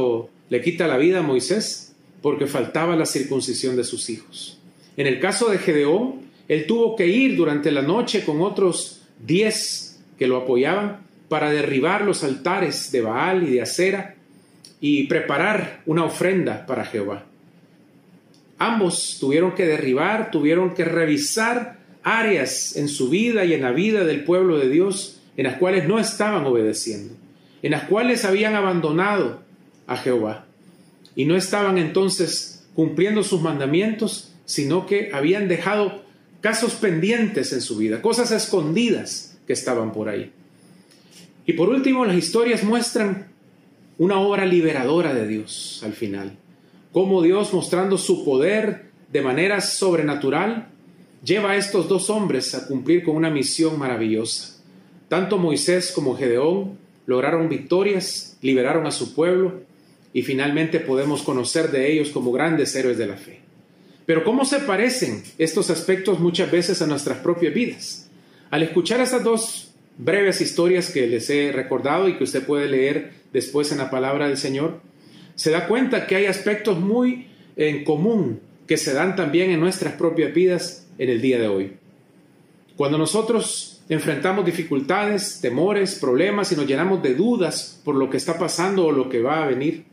le 0.50 0.62
quita 0.62 0.88
la 0.88 0.98
vida 0.98 1.20
a 1.20 1.24
Moisés 1.24 1.94
porque 2.22 2.48
faltaba 2.48 2.96
la 2.96 3.06
circuncisión 3.06 3.76
de 3.76 3.84
sus 3.84 4.10
hijos. 4.10 4.60
En 4.98 5.08
el 5.08 5.20
caso 5.20 5.50
de 5.50 5.58
Gedeón, 5.58 6.22
él 6.48 6.66
tuvo 6.66 6.96
que 6.96 7.08
ir 7.08 7.36
durante 7.36 7.72
la 7.72 7.82
noche 7.82 8.24
con 8.24 8.42
otros 8.42 9.02
diez 9.26 10.00
que 10.18 10.28
lo 10.28 10.38
apoyaban 10.38 11.02
para 11.30 11.52
derribar 11.52 12.04
los 12.04 12.24
altares 12.24 12.92
de 12.92 13.02
Baal 13.02 13.44
y 13.44 13.54
de 13.54 13.62
Acera 13.62 14.16
y 14.80 15.06
preparar 15.08 15.82
una 15.86 16.04
ofrenda 16.04 16.66
para 16.66 16.86
Jehová. 16.86 17.26
ambos 18.60 19.18
tuvieron 19.20 19.54
que 19.56 19.66
derribar, 19.66 20.32
tuvieron 20.32 20.74
que 20.74 20.86
revisar 20.86 21.80
áreas 22.04 22.76
en 22.76 22.88
su 22.88 23.10
vida 23.10 23.46
y 23.46 23.54
en 23.54 23.62
la 23.62 23.72
vida 23.72 24.04
del 24.04 24.24
pueblo 24.24 24.58
de 24.58 24.70
Dios 24.70 25.22
en 25.38 25.46
las 25.46 25.58
cuales 25.58 25.88
no 25.88 26.00
estaban 26.00 26.46
obedeciendo, 26.46 27.16
en 27.62 27.72
las 27.72 27.84
cuales 27.84 28.26
habían 28.26 28.56
abandonado 28.56 29.42
a 29.88 29.98
Jehová 29.98 30.46
y 31.16 31.26
no 31.26 31.36
estaban 31.36 31.78
entonces 31.78 32.66
cumpliendo 32.76 33.24
sus 33.24 33.42
mandamientos, 33.42 34.34
sino 34.46 34.86
que 34.86 35.12
habían 35.14 35.48
dejado 35.48 36.04
casos 36.42 36.74
pendientes 36.74 37.54
en 37.54 37.62
su 37.62 37.78
vida, 37.78 38.02
cosas 38.02 38.32
escondidas 38.32 39.38
que 39.48 39.54
estaban 39.54 39.92
por 39.92 40.10
ahí. 40.10 40.32
Y 41.46 41.54
por 41.54 41.70
último, 41.70 42.06
las 42.06 42.18
historias 42.18 42.64
muestran 42.64 43.28
una 43.98 44.20
obra 44.20 44.46
liberadora 44.46 45.14
de 45.14 45.28
Dios 45.28 45.82
al 45.86 45.94
final, 45.94 46.38
cómo 46.92 47.22
Dios 47.22 47.54
mostrando 47.54 47.98
su 47.98 48.26
poder 48.26 48.92
de 49.12 49.22
manera 49.22 49.62
sobrenatural 49.62 50.68
lleva 51.24 51.52
a 51.52 51.58
estos 51.58 51.88
dos 51.88 52.10
hombres 52.10 52.54
a 52.56 52.68
cumplir 52.68 53.04
con 53.04 53.16
una 53.16 53.30
misión 53.30 53.78
maravillosa. 53.78 54.53
Tanto 55.10 55.38
Moisés 55.38 55.92
como 55.92 56.16
Gedeón 56.16 56.78
lograron 57.06 57.50
victorias, 57.50 58.38
liberaron 58.42 58.88
a 58.88 58.92
su 58.92 59.14
pueblo 59.14 59.62
y 60.14 60.22
finalmente 60.22 60.80
podemos 60.80 61.24
conocer 61.24 61.72
de 61.72 61.92
ellos 61.92 62.10
como 62.10 62.32
grandes 62.32 62.76
héroes 62.76 62.98
de 62.98 63.08
la 63.08 63.18
fe. 63.18 63.40
Pero 64.06 64.24
¿cómo 64.24 64.46
se 64.46 64.60
parecen 64.60 65.24
estos 65.38 65.70
aspectos 65.70 66.20
muchas 66.20 66.52
veces 66.52 66.82
a 66.82 66.88
nuestras 66.88 67.20
propias 67.20 67.54
vidas? 67.54 68.10
Al 68.52 68.64
escuchar 68.64 69.00
estas 69.02 69.24
dos 69.24 69.72
breves 69.98 70.42
historias 70.42 70.92
que 70.92 71.08
les 71.08 71.30
he 71.30 71.52
recordado 71.52 72.08
y 72.08 72.18
que 72.18 72.24
usted 72.24 72.46
puede 72.46 72.68
leer 72.68 73.14
después 73.32 73.72
en 73.72 73.78
la 73.78 73.90
palabra 73.90 74.28
del 74.28 74.38
Señor, 74.38 74.82
se 75.36 75.52
da 75.52 75.68
cuenta 75.68 76.06
que 76.06 76.16
hay 76.16 76.26
aspectos 76.26 76.80
muy 76.80 77.28
en 77.56 77.84
común 77.84 78.40
que 78.68 78.78
se 78.78 78.94
dan 78.94 79.16
también 79.16 79.52
en 79.52 79.60
nuestras 79.60 79.94
propias 79.94 80.34
vidas 80.34 80.88
en 80.98 81.10
el 81.10 81.22
día 81.22 81.40
de 81.40 81.48
hoy. 81.48 81.74
Cuando 82.76 82.98
nosotros 82.98 83.73
enfrentamos 83.90 84.46
dificultades, 84.46 85.40
temores, 85.42 85.96
problemas 85.96 86.52
y 86.52 86.56
nos 86.56 86.68
llenamos 86.68 87.02
de 87.04 87.16
dudas 87.16 87.82
por 87.84 87.96
lo 87.96 88.10
que 88.10 88.18
está 88.18 88.38
pasando 88.38 88.86
o 88.86 88.92
lo 88.92 89.10
que 89.10 89.22
va 89.22 89.44
a 89.44 89.48
venir, 89.48 89.84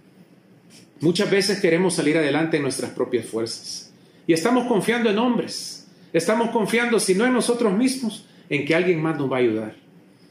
muchas 1.00 1.30
veces 1.30 1.60
queremos 1.60 1.94
salir 1.94 2.16
adelante 2.16 2.56
en 2.56 2.62
nuestras 2.62 2.92
propias 2.92 3.26
fuerzas. 3.26 3.92
Y 4.26 4.32
estamos 4.32 4.66
confiando 4.68 5.10
en 5.10 5.18
hombres, 5.18 5.88
estamos 6.12 6.50
confiando, 6.50 7.00
si 7.00 7.14
no 7.14 7.26
en 7.26 7.32
nosotros 7.32 7.72
mismos, 7.72 8.26
en 8.48 8.64
que 8.64 8.74
alguien 8.74 9.00
más 9.00 9.18
nos 9.18 9.30
va 9.30 9.36
a 9.36 9.40
ayudar. 9.40 9.76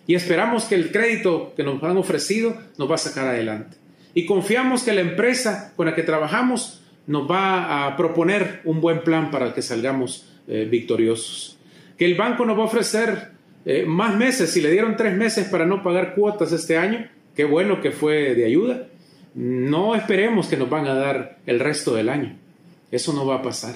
Y 0.08 0.16
esperamos 0.16 0.66
que 0.66 0.76
el 0.76 0.92
crédito 0.92 1.54
que 1.56 1.64
nos 1.64 1.82
han 1.84 1.98
ofrecido 1.98 2.58
nos 2.78 2.90
va 2.90 2.96
a 2.96 3.00
sacar 3.00 3.28
adelante. 3.28 3.78
Y 4.14 4.26
confiamos 4.26 4.84
que 4.84 4.94
la 4.94 5.02
empresa 5.02 5.74
con 5.76 5.86
la 5.86 5.96
que 5.96 6.04
trabajamos 6.04 6.82
nos 7.06 7.30
va 7.30 7.86
a 7.86 7.96
proponer 7.96 8.62
un 8.66 8.82
buen 8.82 9.04
plan 9.04 9.32
para 9.32 9.54
que 9.54 9.62
salgamos 9.62 10.28
eh, 10.48 10.68
victoriosos. 10.70 11.58
Que 11.98 12.06
el 12.06 12.16
banco 12.16 12.46
nos 12.46 12.58
va 12.58 12.64
a 12.64 12.66
ofrecer 12.66 13.39
eh, 13.66 13.86
más 13.86 14.16
meses, 14.16 14.50
si 14.50 14.62
le 14.62 14.72
dieron 14.72 14.96
tres 14.96 15.16
meses 15.16 15.48
para 15.48 15.66
no 15.66 15.84
pagar 15.84 16.16
cuotas 16.16 16.52
este 16.52 16.78
año, 16.78 17.10
qué 17.36 17.44
bueno 17.44 17.82
que 17.82 17.92
fue 17.92 18.36
de 18.36 18.46
ayuda. 18.46 18.88
No 19.36 19.96
esperemos 19.96 20.48
que 20.48 20.58
nos 20.58 20.70
van 20.70 20.88
a 20.88 20.96
dar 20.96 21.40
el 21.46 21.60
resto 21.60 21.94
del 21.94 22.10
año. 22.10 22.36
Eso 22.92 23.14
no 23.14 23.26
va 23.26 23.36
a 23.36 23.42
pasar. 23.42 23.76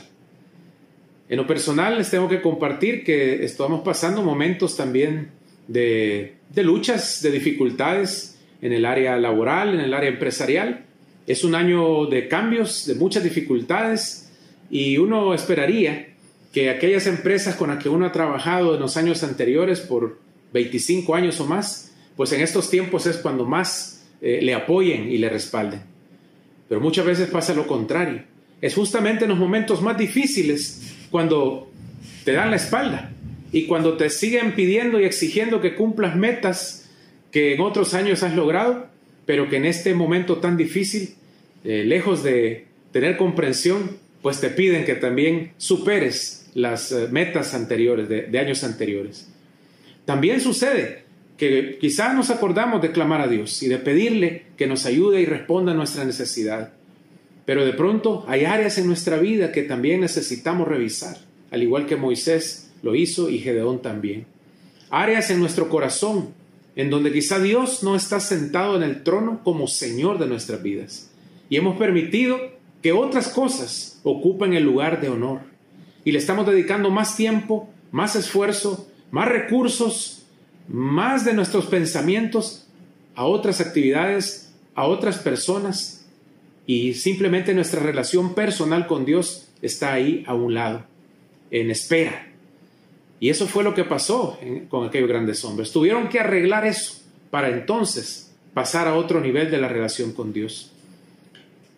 En 1.30 1.38
lo 1.38 1.48
personal 1.48 1.98
les 1.98 2.10
tengo 2.10 2.28
que 2.28 2.42
compartir 2.42 3.04
que 3.04 3.44
estamos 3.44 3.82
pasando 3.82 4.24
momentos 4.24 4.76
también 4.76 5.32
de, 5.68 6.36
de 6.50 6.64
luchas, 6.64 7.22
de 7.22 7.32
dificultades 7.32 8.40
en 8.62 8.74
el 8.74 8.86
área 8.86 9.18
laboral, 9.18 9.74
en 9.74 9.82
el 9.82 9.94
área 9.94 10.10
empresarial. 10.10 10.86
Es 11.28 11.44
un 11.44 11.56
año 11.56 12.06
de 12.08 12.28
cambios, 12.28 12.86
de 12.86 12.96
muchas 12.96 13.24
dificultades 13.24 14.32
y 14.70 14.98
uno 14.98 15.34
esperaría 15.34 16.13
que 16.54 16.70
aquellas 16.70 17.08
empresas 17.08 17.56
con 17.56 17.70
las 17.70 17.82
que 17.82 17.90
uno 17.90 18.06
ha 18.06 18.12
trabajado 18.12 18.76
en 18.76 18.80
los 18.80 18.96
años 18.96 19.24
anteriores 19.24 19.82
por 19.82 20.20
25 20.54 21.16
años 21.16 21.40
o 21.40 21.48
más, 21.48 21.92
pues 22.16 22.32
en 22.32 22.42
estos 22.42 22.70
tiempos 22.70 23.08
es 23.08 23.18
cuando 23.18 23.44
más 23.44 24.06
eh, 24.22 24.40
le 24.42 24.54
apoyen 24.54 25.12
y 25.12 25.18
le 25.18 25.30
respalden. 25.30 25.82
Pero 26.70 26.80
muchas 26.80 27.06
veces 27.06 27.30
pasa 27.30 27.56
lo 27.56 27.66
contrario. 27.66 28.24
Es 28.62 28.76
justamente 28.76 29.26
en 29.26 29.32
los 29.32 29.40
momentos 29.40 29.82
más 29.82 29.98
difíciles 29.98 30.94
cuando 31.10 31.72
te 32.24 32.34
dan 32.34 32.52
la 32.52 32.58
espalda 32.58 33.12
y 33.52 33.66
cuando 33.66 33.98
te 33.98 34.12
siguen 34.12 34.54
pidiendo 34.54 35.02
y 35.02 35.06
exigiendo 35.06 35.60
que 35.60 35.74
cumplas 35.74 36.16
metas 36.16 36.88
que 37.32 37.56
en 37.56 37.62
otros 37.62 37.96
años 37.96 38.22
has 38.22 38.36
logrado, 38.36 38.88
pero 39.26 39.50
que 39.50 39.58
en 39.58 39.66
este 39.66 39.96
momento 39.96 40.38
tan 40.38 40.56
difícil, 40.56 41.16
eh, 41.64 41.84
lejos 41.84 42.22
de 42.24 42.68
tener 42.92 43.18
comprensión, 43.18 43.98
pues 44.22 44.40
te 44.40 44.50
piden 44.50 44.86
que 44.86 44.94
también 44.94 45.54
superes 45.58 46.43
las 46.54 46.92
eh, 46.92 47.08
metas 47.12 47.54
anteriores, 47.54 48.10
de, 48.10 48.40
años 48.40 48.64
anteriores. 48.64 49.30
También 50.06 50.42
sucede 50.42 51.04
que 51.38 51.78
quizás 51.80 52.14
nos 52.14 52.30
acordamos 52.30 52.82
de 52.82 52.92
clamar 52.92 53.22
a 53.22 53.28
Dios 53.28 53.62
y 53.64 53.68
de 53.68 53.78
pedirle 53.78 54.44
que 54.58 54.68
nos 54.68 54.86
ayude 54.86 55.22
y 55.22 55.26
responda 55.26 55.72
a 55.72 55.76
nuestra 55.76 56.06
necesidad. 56.06 56.74
Pero 57.46 57.66
de 57.66 57.74
pronto 57.74 58.26
hay 58.28 58.46
áreas 58.46 58.78
en 58.78 58.88
nuestra 58.88 59.18
vida 59.18 59.52
que 59.52 59.64
también 59.64 60.02
necesitamos 60.02 60.68
revisar, 60.68 61.18
al 61.52 61.64
igual 61.64 61.86
que 61.86 61.96
Moisés 61.96 62.72
lo 62.82 62.96
hizo 62.96 63.30
y 63.30 63.40
Gedeón 63.40 63.82
también. 63.82 64.26
Áreas 64.90 65.30
en 65.30 65.40
nuestro 65.40 65.70
corazón 65.70 66.34
en 66.76 66.90
donde 66.90 67.12
quizá 67.12 67.40
Dios 67.40 67.84
no 67.84 67.96
está 67.96 68.20
sentado 68.20 68.76
en 68.78 68.84
el 68.84 69.04
trono 69.04 69.42
como 69.44 69.68
Señor 69.68 70.20
de 70.20 70.28
nuestras 70.28 70.64
vidas. 70.64 71.12
Y 71.50 71.58
hemos 71.58 71.78
permitido 71.78 72.40
que 72.82 72.94
otras 72.94 73.28
cosas 73.28 74.00
ocupen 74.04 74.54
el 74.54 74.64
lugar 74.64 75.02
de 75.02 75.10
honor 75.10 75.42
y 76.06 76.12
le 76.12 76.20
estamos 76.20 76.46
dedicando 76.46 76.90
más 76.90 77.16
tiempo, 77.16 77.70
más 77.92 78.16
esfuerzo, 78.16 78.88
más 79.12 79.28
recursos, 79.28 80.26
más 80.68 81.26
de 81.26 81.34
nuestros 81.34 81.66
pensamientos 81.66 82.68
a 83.16 83.26
otras 83.26 83.62
actividades, 83.62 84.52
a 84.76 84.86
otras 84.86 85.18
personas 85.20 86.06
y 86.66 86.94
simplemente 86.94 87.54
nuestra 87.54 87.82
relación 87.82 88.34
personal 88.34 88.88
con 88.88 89.06
Dios 89.06 89.50
está 89.62 89.94
ahí 89.94 90.24
a 90.28 90.34
un 90.34 90.54
lado, 90.54 90.86
en 91.52 91.72
espera. 91.72 92.28
Y 93.20 93.30
eso 93.30 93.48
fue 93.48 93.64
lo 93.64 93.74
que 93.74 93.86
pasó 93.86 94.38
con 94.70 94.88
aquellos 94.88 95.08
grandes 95.08 95.44
hombres. 95.46 95.72
Tuvieron 95.72 96.10
que 96.10 96.20
arreglar 96.20 96.66
eso 96.66 97.02
para 97.30 97.50
entonces 97.50 98.34
pasar 98.54 98.88
a 98.88 98.96
otro 98.96 99.22
nivel 99.22 99.50
de 99.50 99.58
la 99.58 99.68
relación 99.68 100.14
con 100.14 100.34
Dios. 100.34 100.72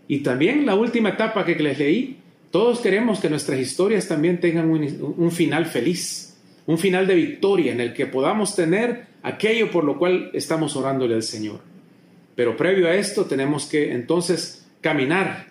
Y 0.07 0.19
también 0.19 0.65
la 0.65 0.75
última 0.75 1.09
etapa 1.09 1.45
que 1.45 1.55
les 1.55 1.79
leí 1.79 2.17
todos 2.55 2.79
queremos 2.79 3.19
que 3.19 3.29
nuestras 3.29 3.59
historias 3.59 4.07
también 4.07 4.39
tengan 4.39 4.69
un, 4.69 5.29
final 5.29 5.65
feliz, 5.65 6.37
un 6.65 6.77
final 6.77 7.05
de 7.05 7.13
victoria 7.13 7.73
en 7.73 7.81
el 7.81 7.93
que 7.93 8.05
podamos 8.05 8.55
tener 8.55 9.07
aquello 9.23 9.69
por 9.69 9.83
lo 9.83 9.99
cual 9.99 10.29
estamos 10.31 10.77
orándole 10.77 11.15
al 11.15 11.23
Señor. 11.23 11.59
Pero 12.33 12.55
previo 12.55 12.87
a 12.87 12.95
esto 12.95 13.25
tenemos 13.25 13.65
que 13.65 13.91
entonces 13.91 14.65
caminar 14.79 15.47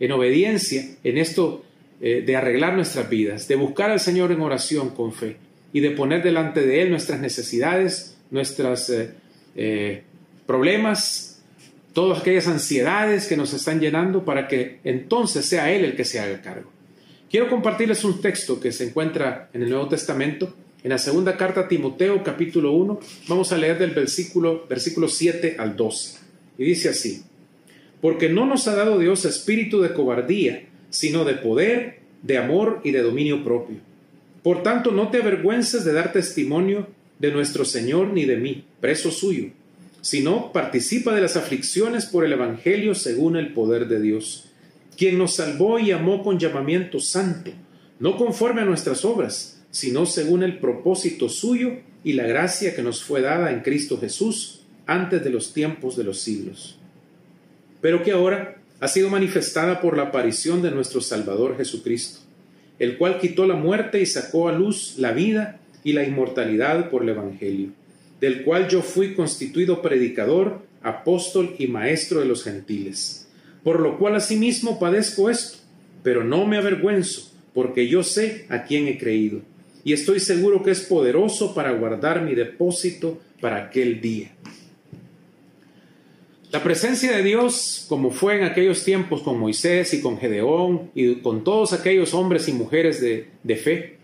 en 0.00 0.10
obediencia 0.10 0.84
en 1.04 1.18
esto 1.18 1.64
eh, 2.00 2.24
de 2.26 2.34
arreglar 2.34 2.74
nuestras 2.74 3.08
vidas, 3.08 3.46
de 3.46 3.54
buscar 3.54 3.92
al 3.92 4.00
Señor 4.00 4.32
en 4.32 4.40
oración 4.40 4.90
con 4.90 5.12
fe 5.12 5.36
y 5.72 5.78
de 5.78 5.92
poner 5.92 6.24
delante 6.24 6.62
de 6.62 6.82
Él 6.82 6.90
nuestras 6.90 7.20
necesidades, 7.20 8.18
nuestros 8.32 8.90
eh, 8.90 9.12
eh, 9.54 10.02
problemas, 10.44 11.37
todas 11.98 12.20
aquellas 12.20 12.46
ansiedades 12.46 13.26
que 13.26 13.36
nos 13.36 13.52
están 13.52 13.80
llenando 13.80 14.24
para 14.24 14.46
que 14.46 14.78
entonces 14.84 15.44
sea 15.44 15.72
Él 15.72 15.84
el 15.84 15.96
que 15.96 16.04
se 16.04 16.20
haga 16.20 16.40
cargo. 16.40 16.70
Quiero 17.28 17.48
compartirles 17.48 18.04
un 18.04 18.20
texto 18.20 18.60
que 18.60 18.70
se 18.70 18.84
encuentra 18.84 19.50
en 19.52 19.64
el 19.64 19.70
Nuevo 19.70 19.88
Testamento, 19.88 20.54
en 20.84 20.90
la 20.90 20.98
segunda 20.98 21.36
carta 21.36 21.62
a 21.62 21.66
Timoteo 21.68 22.22
capítulo 22.22 22.70
1. 22.70 23.00
Vamos 23.26 23.50
a 23.50 23.58
leer 23.58 23.80
del 23.80 23.90
versículo, 23.90 24.64
versículo 24.68 25.08
7 25.08 25.56
al 25.58 25.74
12. 25.74 26.20
Y 26.58 26.66
dice 26.66 26.90
así, 26.90 27.24
porque 28.00 28.28
no 28.28 28.46
nos 28.46 28.68
ha 28.68 28.76
dado 28.76 29.00
Dios 29.00 29.24
espíritu 29.24 29.80
de 29.80 29.92
cobardía, 29.92 30.68
sino 30.90 31.24
de 31.24 31.34
poder, 31.34 31.98
de 32.22 32.38
amor 32.38 32.80
y 32.84 32.92
de 32.92 33.02
dominio 33.02 33.42
propio. 33.42 33.78
Por 34.44 34.62
tanto, 34.62 34.92
no 34.92 35.08
te 35.08 35.20
avergüences 35.20 35.84
de 35.84 35.94
dar 35.94 36.12
testimonio 36.12 36.86
de 37.18 37.32
nuestro 37.32 37.64
Señor 37.64 38.12
ni 38.12 38.24
de 38.24 38.36
mí, 38.36 38.66
preso 38.80 39.10
suyo 39.10 39.50
sino 40.00 40.52
participa 40.52 41.14
de 41.14 41.20
las 41.20 41.36
aflicciones 41.36 42.06
por 42.06 42.24
el 42.24 42.32
Evangelio 42.32 42.94
según 42.94 43.36
el 43.36 43.52
poder 43.52 43.88
de 43.88 44.00
Dios, 44.00 44.44
quien 44.96 45.18
nos 45.18 45.36
salvó 45.36 45.78
y 45.78 45.90
amó 45.90 46.22
con 46.22 46.38
llamamiento 46.38 47.00
santo, 47.00 47.50
no 47.98 48.16
conforme 48.16 48.62
a 48.62 48.64
nuestras 48.64 49.04
obras, 49.04 49.62
sino 49.70 50.06
según 50.06 50.42
el 50.42 50.58
propósito 50.58 51.28
suyo 51.28 51.78
y 52.04 52.14
la 52.14 52.26
gracia 52.26 52.74
que 52.74 52.82
nos 52.82 53.02
fue 53.02 53.20
dada 53.20 53.52
en 53.52 53.60
Cristo 53.60 53.98
Jesús 53.98 54.62
antes 54.86 55.22
de 55.22 55.30
los 55.30 55.52
tiempos 55.52 55.96
de 55.96 56.04
los 56.04 56.20
siglos, 56.20 56.78
pero 57.80 58.02
que 58.02 58.12
ahora 58.12 58.62
ha 58.80 58.88
sido 58.88 59.10
manifestada 59.10 59.80
por 59.80 59.96
la 59.96 60.04
aparición 60.04 60.62
de 60.62 60.70
nuestro 60.70 61.00
Salvador 61.00 61.56
Jesucristo, 61.56 62.20
el 62.78 62.96
cual 62.96 63.18
quitó 63.18 63.46
la 63.46 63.56
muerte 63.56 64.00
y 64.00 64.06
sacó 64.06 64.48
a 64.48 64.52
luz 64.52 64.94
la 64.96 65.12
vida 65.12 65.60
y 65.82 65.92
la 65.92 66.04
inmortalidad 66.04 66.88
por 66.90 67.02
el 67.02 67.10
Evangelio 67.10 67.77
del 68.20 68.44
cual 68.44 68.68
yo 68.68 68.82
fui 68.82 69.14
constituido 69.14 69.82
predicador, 69.82 70.62
apóstol 70.82 71.54
y 71.58 71.66
maestro 71.66 72.20
de 72.20 72.26
los 72.26 72.44
gentiles. 72.44 73.28
Por 73.62 73.80
lo 73.80 73.98
cual 73.98 74.16
asimismo 74.16 74.78
padezco 74.78 75.30
esto, 75.30 75.58
pero 76.02 76.24
no 76.24 76.46
me 76.46 76.56
avergüenzo, 76.56 77.32
porque 77.54 77.88
yo 77.88 78.02
sé 78.02 78.46
a 78.48 78.64
quién 78.64 78.86
he 78.88 78.98
creído, 78.98 79.40
y 79.84 79.92
estoy 79.92 80.20
seguro 80.20 80.62
que 80.62 80.70
es 80.70 80.80
poderoso 80.80 81.54
para 81.54 81.72
guardar 81.72 82.22
mi 82.22 82.34
depósito 82.34 83.20
para 83.40 83.56
aquel 83.56 84.00
día. 84.00 84.32
La 86.50 86.62
presencia 86.62 87.14
de 87.14 87.22
Dios, 87.22 87.84
como 87.90 88.10
fue 88.10 88.38
en 88.38 88.44
aquellos 88.44 88.82
tiempos 88.82 89.22
con 89.22 89.38
Moisés 89.38 89.92
y 89.92 90.00
con 90.00 90.18
Gedeón 90.18 90.90
y 90.94 91.16
con 91.16 91.44
todos 91.44 91.74
aquellos 91.74 92.14
hombres 92.14 92.48
y 92.48 92.52
mujeres 92.54 93.02
de, 93.02 93.28
de 93.42 93.56
fe, 93.56 93.98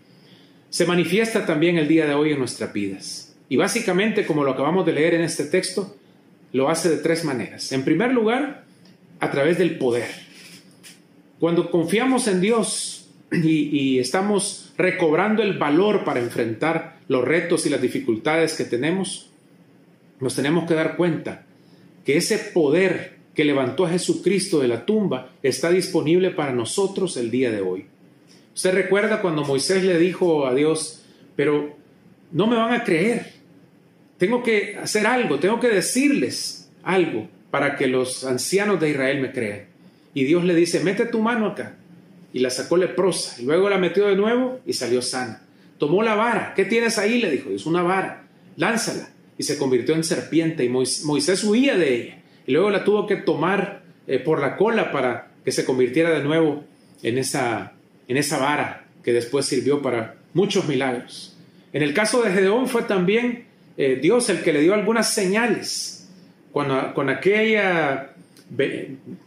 se 0.69 0.85
manifiesta 0.85 1.45
también 1.45 1.77
el 1.77 1.87
día 1.87 2.05
de 2.05 2.13
hoy 2.13 2.33
en 2.33 2.39
nuestras 2.39 2.71
vidas. 2.71 3.24
Y 3.49 3.57
básicamente, 3.57 4.25
como 4.25 4.43
lo 4.43 4.51
acabamos 4.51 4.85
de 4.85 4.93
leer 4.93 5.13
en 5.13 5.21
este 5.21 5.45
texto, 5.45 5.95
lo 6.51 6.69
hace 6.69 6.89
de 6.89 6.97
tres 6.97 7.23
maneras. 7.23 7.71
En 7.71 7.83
primer 7.83 8.11
lugar, 8.11 8.63
a 9.19 9.31
través 9.31 9.57
del 9.57 9.77
poder. 9.77 10.09
Cuando 11.39 11.69
confiamos 11.69 12.27
en 12.27 12.41
Dios 12.41 13.07
y, 13.31 13.99
estamos 13.99 14.73
recobrando 14.77 15.43
el 15.43 15.57
valor 15.57 16.03
para 16.03 16.19
enfrentar 16.19 16.97
los 17.07 17.23
retos 17.23 17.65
y 17.65 17.69
las 17.69 17.81
dificultades 17.81 18.55
que 18.55 18.63
tenemos, 18.63 19.29
nos 20.19 20.35
tenemos 20.35 20.67
que 20.67 20.73
dar 20.73 20.95
cuenta 20.95 21.45
que 22.05 22.17
ese 22.17 22.37
poder 22.37 23.17
que 23.33 23.43
levantó 23.43 23.85
a 23.85 23.89
Jesucristo 23.89 24.59
de 24.59 24.69
la 24.69 24.85
tumba 24.85 25.31
está 25.43 25.69
disponible 25.69 26.31
para 26.31 26.53
nosotros 26.53 27.17
el 27.17 27.31
día 27.31 27.51
de 27.51 27.61
hoy. 27.61 27.85
Usted 28.53 28.73
recuerda 28.73 29.21
cuando 29.21 29.43
Moisés 29.43 29.83
le 29.83 29.99
dijo 29.99 30.47
a 30.47 30.55
Dios, 30.55 31.03
pero 31.35 31.75
no 32.31 32.47
me 32.47 32.55
van 32.55 32.73
a 32.73 32.83
creer, 32.85 33.33
tengo 34.17 34.43
que 34.43 34.77
hacer 34.77 35.07
algo, 35.07 35.39
tengo 35.39 35.59
que 35.59 35.69
decirles 35.69 36.69
algo 36.83 37.27
para 37.51 37.75
que 37.75 37.87
los 37.87 38.23
ancianos 38.23 38.79
de 38.79 38.91
Israel 38.91 39.21
me 39.21 39.31
crean. 39.31 39.65
Y 40.13 40.23
Dios 40.23 40.43
le 40.43 40.55
dice, 40.55 40.79
mete 40.81 41.05
tu 41.05 41.21
mano 41.21 41.47
acá. 41.47 41.77
Y 42.33 42.39
la 42.39 42.49
sacó 42.49 42.77
leprosa, 42.77 43.41
y 43.41 43.45
luego 43.45 43.69
la 43.69 43.77
metió 43.77 44.07
de 44.07 44.15
nuevo 44.15 44.59
y 44.65 44.73
salió 44.73 45.01
sana. 45.01 45.41
Tomó 45.77 46.03
la 46.03 46.15
vara, 46.15 46.53
¿qué 46.55 46.65
tienes 46.65 46.97
ahí? 46.97 47.19
Le 47.19 47.31
dijo, 47.31 47.49
es 47.49 47.65
una 47.65 47.81
vara, 47.81 48.27
lánzala 48.57 49.09
y 49.37 49.43
se 49.43 49.57
convirtió 49.57 49.95
en 49.95 50.03
serpiente 50.03 50.63
y 50.63 50.69
Moisés 50.69 51.43
huía 51.43 51.77
de 51.77 51.95
ella 51.95 52.17
y 52.47 52.51
luego 52.51 52.69
la 52.69 52.83
tuvo 52.83 53.07
que 53.07 53.17
tomar 53.17 53.83
eh, 54.07 54.19
por 54.19 54.39
la 54.39 54.55
cola 54.55 54.91
para 54.91 55.31
que 55.43 55.51
se 55.51 55.65
convirtiera 55.65 56.11
de 56.11 56.23
nuevo 56.23 56.63
en 57.03 57.17
esa, 57.17 57.73
en 58.07 58.17
esa 58.17 58.37
vara 58.37 58.85
que 59.03 59.13
después 59.13 59.45
sirvió 59.45 59.81
para 59.81 60.15
muchos 60.33 60.67
milagros. 60.67 61.37
En 61.73 61.81
el 61.81 61.93
caso 61.93 62.21
de 62.21 62.31
Gedeón 62.31 62.67
fue 62.67 62.83
también 62.83 63.45
eh, 63.77 63.99
Dios 64.01 64.29
el 64.29 64.41
que 64.41 64.53
le 64.53 64.61
dio 64.61 64.73
algunas 64.73 65.13
señales 65.13 66.09
cuando, 66.51 66.93
con 66.93 67.09
aquella 67.09 68.11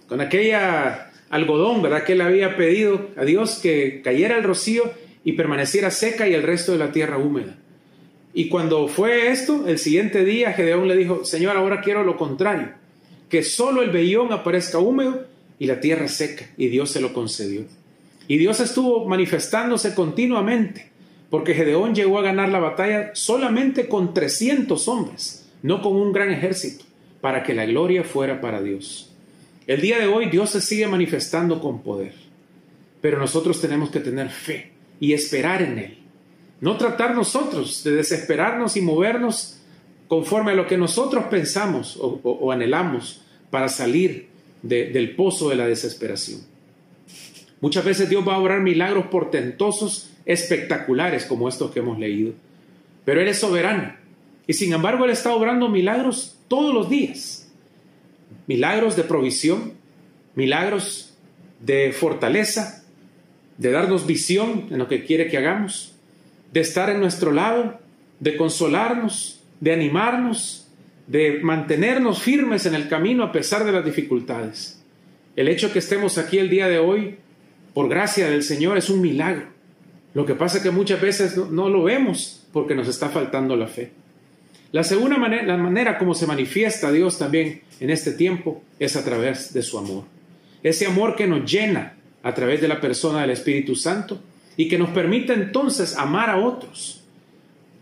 con 0.09 0.21
aquella 0.21 1.11
algodón, 1.31 1.83
¿verdad? 1.83 2.05
Que 2.05 2.13
él 2.13 2.21
había 2.21 2.57
pedido 2.57 3.09
a 3.17 3.25
Dios 3.25 3.59
que 3.61 4.01
cayera 4.03 4.39
el 4.39 4.45
rocío 4.45 4.91
y 5.25 5.33
permaneciera 5.33 5.91
seca 5.91 6.29
y 6.29 6.35
el 6.35 6.43
resto 6.43 6.73
de 6.73 6.79
la 6.79 6.93
tierra 6.93 7.19
húmeda. 7.19 7.59
Y 8.33 8.49
cuando 8.49 8.89
fue 8.89 9.31
esto, 9.31 9.65
el 9.67 9.79
siguiente 9.79 10.25
día 10.25 10.53
Gedeón 10.53 10.87
le 10.87 10.97
dijo, 10.97 11.25
Señor, 11.25 11.57
ahora 11.57 11.81
quiero 11.81 12.05
lo 12.05 12.17
contrario, 12.17 12.71
que 13.29 13.43
solo 13.43 13.83
el 13.83 13.91
vellón 13.91 14.33
aparezca 14.33 14.79
húmedo 14.79 15.27
y 15.59 15.67
la 15.67 15.81
tierra 15.81 16.09
seca. 16.09 16.47
Y 16.57 16.69
Dios 16.69 16.91
se 16.91 17.01
lo 17.01 17.13
concedió. 17.13 17.65
Y 18.29 18.39
Dios 18.39 18.61
estuvo 18.61 19.09
manifestándose 19.09 19.95
continuamente, 19.95 20.91
porque 21.31 21.55
Gedeón 21.55 21.95
llegó 21.95 22.19
a 22.19 22.23
ganar 22.23 22.49
la 22.49 22.59
batalla 22.59 23.11
solamente 23.15 23.89
con 23.89 24.15
300 24.15 24.89
hombres, 24.89 25.49
no 25.63 25.83
con 25.83 25.97
un 25.97 26.13
gran 26.13 26.31
ejército, 26.31 26.85
para 27.21 27.43
que 27.43 27.55
la 27.55 27.67
gloria 27.67 28.05
fuera 28.05 28.41
para 28.41 28.63
Dios. 28.63 29.13
El 29.67 29.81
día 29.81 29.99
de 29.99 30.07
hoy 30.07 30.31
Dios 30.31 30.51
se 30.51 30.61
sigue 30.61 30.87
manifestando 30.87 31.61
con 31.61 31.83
poder, 31.83 32.15
pero 33.01 33.19
nosotros 33.19 33.61
tenemos 33.61 33.91
que 33.91 34.01
tener 34.01 34.31
fe 34.31 34.73
y 34.99 35.13
esperar 35.13 35.61
en 35.61 35.79
Él. 35.79 35.99
No 36.61 36.77
tratar 36.77 37.15
nosotros 37.15 37.85
de 37.85 37.93
desesperarnos 37.93 38.77
y 38.77 38.81
movernos 38.81 39.59
conforme 40.09 40.53
a 40.53 40.55
lo 40.55 40.67
que 40.67 40.79
nosotros 40.79 41.27
pensamos 41.27 41.99
o, 42.01 42.51
anhelamos 42.51 43.21
para 43.51 43.69
salir 43.69 44.29
del 44.63 45.15
pozo 45.15 45.51
de 45.51 45.57
la 45.57 45.67
desesperación. 45.67 46.41
Muchas 47.61 47.85
veces 47.85 48.09
Dios 48.09 48.27
va 48.27 48.35
a 48.35 48.39
obrar 48.39 48.61
milagros 48.61 49.07
portentosos, 49.07 50.11
espectaculares 50.29 51.25
como 51.25 51.49
estos 51.49 51.73
que 51.73 51.81
hemos 51.81 51.99
leído. 51.99 52.35
Pero 53.05 53.21
Él 53.21 53.29
es 53.29 53.39
soberano. 53.39 53.95
Y 54.47 54.53
sin 54.53 54.73
embargo 54.73 55.05
Él 55.05 55.11
está 55.11 55.35
obrando 55.35 55.69
milagros 55.69 56.37
todos 56.47 56.73
los 56.73 56.89
días. 56.89 57.51
Milagros 58.47 58.95
de 58.95 59.05
provisión, 59.05 59.73
milagros 60.35 61.17
de 61.61 61.93
fortaleza, 61.93 62.85
de 63.57 63.71
darnos 63.73 64.07
visión 64.07 64.67
en 64.71 64.79
lo 64.79 64.87
que 64.87 65.05
quiere 65.05 65.29
que 65.29 65.39
hagamos, 65.39 65.95
de 66.53 66.61
estar 66.61 66.91
en 66.91 67.01
nuestro 67.01 67.33
lado, 67.33 67.81
de 68.21 68.37
consolarnos, 68.37 69.41
de 69.61 69.73
animarnos, 69.73 70.69
de 71.07 71.41
mantenernos 71.43 72.23
firmes 72.23 72.67
en 72.67 72.75
el 72.75 72.89
camino 72.89 73.25
a 73.25 73.33
pesar 73.33 73.65
de 73.65 73.73
las 73.73 73.85
dificultades. 73.85 74.83
El 75.37 75.49
hecho 75.49 75.73
que 75.73 75.79
estemos 75.79 76.19
aquí 76.19 76.39
el 76.39 76.51
día 76.51 76.69
de 76.69 76.79
hoy, 76.79 77.17
por 77.73 77.89
gracia 77.89 78.29
del 78.29 78.43
Señor, 78.43 78.77
es 78.77 78.91
un 78.91 79.01
milagro. 79.01 79.58
Lo 80.19 80.27
que 80.27 80.35
pasa 80.35 80.57
es 80.57 80.65
que 80.65 80.73
muchas 80.73 81.01
veces 81.01 81.37
no, 81.37 81.69
lo 81.69 81.85
vemos 81.85 82.45
porque 82.53 82.75
nos 82.75 82.89
está 82.89 83.09
faltando 83.09 83.55
la 83.55 83.69
fe. 83.69 83.93
La 84.73 84.83
segunda 84.83 85.17
manera, 85.17 85.45
la 85.45 85.57
manera 85.57 85.97
como 85.97 86.13
se 86.13 86.27
manifiesta 86.27 86.91
Dios 86.91 87.21
también 87.21 87.61
en 87.79 87.91
este 87.91 88.11
tiempo 88.11 88.61
es 88.81 88.97
a 88.97 89.05
través 89.05 89.53
de 89.53 89.63
su 89.63 89.79
amor. 89.79 90.07
Ese 90.65 90.87
amor 90.87 91.15
que 91.15 91.29
nos 91.29 91.49
llena 91.49 91.95
a 92.25 92.35
través 92.35 92.61
de 92.61 92.67
la 92.67 92.81
persona 92.81 93.21
del 93.21 93.31
Espíritu 93.31 93.77
Santo 93.77 94.21
y 94.57 94.69
que 94.69 94.77
nos 94.77 94.91
permita 94.91 95.35
entonces 95.35 95.97
amar 95.97 96.31
a 96.31 96.39
otros, 96.39 97.05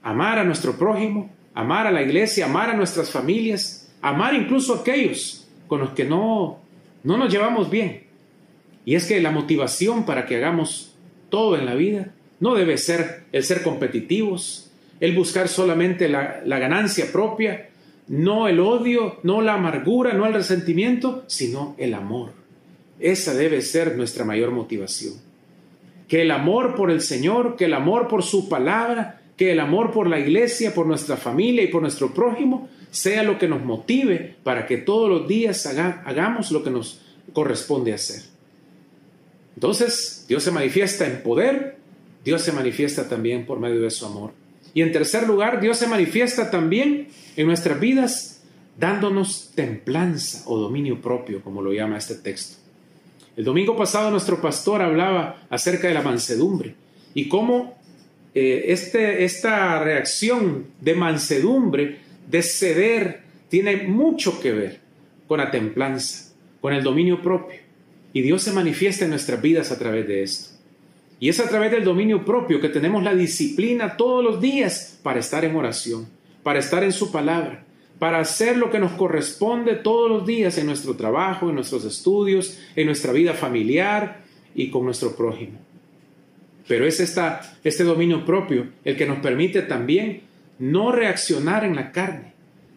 amar 0.03 0.39
a 0.39 0.45
nuestro 0.45 0.77
prójimo, 0.77 1.31
amar 1.55 1.87
a 1.87 1.91
la 1.91 2.03
iglesia, 2.03 2.45
amar 2.45 2.69
a 2.69 2.77
nuestras 2.77 3.09
familias, 3.09 3.91
amar 4.03 4.35
incluso 4.35 4.75
a 4.75 4.81
aquellos 4.81 5.49
con 5.69 5.81
los 5.81 5.93
que 5.93 6.05
no, 6.05 6.59
no 7.03 7.17
nos 7.17 7.33
llevamos 7.33 7.71
bien. 7.71 8.03
Y 8.85 8.95
es 8.95 9.07
que 9.07 9.23
la 9.23 9.31
motivación 9.31 10.05
para 10.05 10.27
que 10.27 10.37
hagamos 10.37 10.93
todo 11.31 11.57
en 11.57 11.65
la 11.65 11.75
vida 11.75 12.13
no 12.41 12.55
debe 12.55 12.79
ser 12.79 13.25
el 13.33 13.43
ser 13.43 13.63
competitivos, 13.63 14.71
el 15.01 15.15
buscar 15.15 15.49
solamente 15.49 16.09
la, 16.09 16.43
ganancia 16.45 17.13
propia, 17.13 17.69
no 18.09 18.49
el 18.49 18.61
odio, 18.61 19.19
no 19.23 19.43
la 19.43 19.55
amargura, 19.55 20.13
no 20.13 20.27
el 20.27 20.35
resentimiento, 20.35 21.25
sino 21.27 21.75
el 21.79 21.95
amor. 21.95 22.33
Esa 22.99 23.35
debe 23.35 23.61
ser 23.63 23.97
nuestra 23.97 24.25
mayor 24.25 24.53
motivación 24.53 25.27
que 26.09 26.23
el 26.23 26.31
amor 26.31 26.75
por 26.75 26.91
el 26.91 27.01
Señor, 27.01 27.57
que 27.57 27.65
el 27.65 27.75
amor 27.75 28.09
por 28.09 28.23
su 28.23 28.49
palabra, 28.49 29.23
que 29.37 29.53
el 29.53 29.61
amor 29.61 29.93
por 29.93 30.09
la 30.09 30.19
iglesia, 30.19 30.73
por 30.73 30.87
nuestra 30.87 31.17
familia 31.17 31.63
y 31.63 31.69
por 31.69 31.83
nuestro 31.83 32.15
prójimo 32.15 32.69
sea 32.91 33.23
lo 33.23 33.39
que 33.39 33.49
nos 33.49 33.63
motive 33.65 34.37
para 34.43 34.67
que 34.67 34.79
todos 34.79 35.09
los 35.09 35.29
días 35.29 35.67
hagamos 35.67 36.51
lo 36.53 36.63
que 36.63 36.71
nos 36.71 37.03
corresponde 37.33 37.93
hacer. 37.93 38.23
Entonces, 39.55 40.25
Dios 40.29 40.43
se 40.43 40.51
manifiesta 40.51 41.07
en 41.07 41.23
poder, 41.23 41.76
Dios 42.27 42.43
se 42.43 42.51
manifiesta 42.51 43.09
también 43.09 43.47
por 43.47 43.61
medio 43.61 43.81
de 43.81 43.91
su 43.91 44.05
amor. 44.05 44.33
Y 44.75 44.83
en 44.83 44.91
tercer 44.91 45.29
lugar, 45.29 45.61
Dios 45.61 45.79
se 45.79 45.87
manifiesta 45.87 46.51
también 46.51 47.07
en 47.37 47.47
nuestras 47.47 47.79
vidas 47.79 48.43
dándonos 48.77 49.53
templanza 49.55 50.43
o 50.47 50.59
dominio 50.59 51.01
propio, 51.01 51.41
como 51.41 51.63
lo 51.63 51.73
llama 51.73 51.99
este 51.99 52.17
texto. 52.17 52.57
El 53.37 53.45
domingo 53.45 53.77
pasado 53.77 54.11
nuestro 54.11 54.43
pastor 54.43 54.83
hablaba 54.83 55.47
acerca 55.51 55.87
de 55.87 55.95
la 55.95 56.03
mansedumbre 56.03 56.75
y 57.15 57.29
cómo 57.29 57.79
eh, 58.35 58.65
este, 58.73 59.25
esta 59.25 59.79
reacción 59.85 60.67
de 60.81 60.97
mansedumbre, 60.97 61.99
de 62.29 62.43
ceder, 62.43 63.21
tiene 63.49 63.85
mucho 63.85 64.41
que 64.41 64.51
ver 64.51 64.81
con 65.29 65.39
la 65.39 65.53
templanza, 65.53 66.35
con 66.61 66.73
el 66.73 66.83
dominio 66.83 67.23
propio. 67.23 67.61
Y 68.13 68.23
Dios 68.23 68.43
se 68.43 68.53
manifiesta 68.53 69.05
en 69.05 69.11
nuestras 69.11 69.41
vidas 69.41 69.71
a 69.71 69.79
través 69.79 70.09
de 70.09 70.25
esto. 70.25 70.56
Y 71.19 71.29
es 71.29 71.41
a 71.41 71.49
través 71.49 71.71
del 71.71 71.85
dominio 71.85 72.25
propio 72.25 72.61
que 72.61 72.69
tenemos 72.69 73.03
la 73.03 73.15
disciplina 73.15 73.97
todos 73.97 74.23
los 74.23 74.41
días 74.41 74.99
para 75.03 75.21
estar 75.21 75.45
en 75.45 75.57
oración, 75.57 76.07
para 76.43 76.59
estar 76.59 76.85
en 76.85 76.93
su 76.93 77.11
palabra, 77.11 77.65
para 77.99 78.19
hacer 78.19 78.59
lo 78.59 78.71
que 78.71 78.79
nos 78.79 78.93
corresponde 78.93 79.75
todos 79.75 80.11
los 80.11 80.27
días 80.27 80.59
en 80.59 80.67
nuestro 80.67 80.95
trabajo, 80.95 81.49
en 81.49 81.55
nuestros 81.55 81.85
estudios, 81.85 82.59
en 82.77 82.87
nuestra 82.87 83.13
vida 83.13 83.33
familiar 83.33 84.25
y 84.55 84.69
con 84.71 84.85
nuestro 84.85 85.17
prójimo. 85.17 85.59
Pero 86.69 86.87
es 86.87 87.01
esta, 87.01 87.57
este 87.65 87.85
dominio 87.85 88.25
propio 88.25 88.69
el 88.85 88.97
que 88.97 89.07
nos 89.07 89.19
permite 89.21 89.63
también 89.63 90.23
no 90.59 90.93
reaccionar 90.93 91.65
en 91.65 91.77
la 91.77 91.93
carne, 91.93 92.33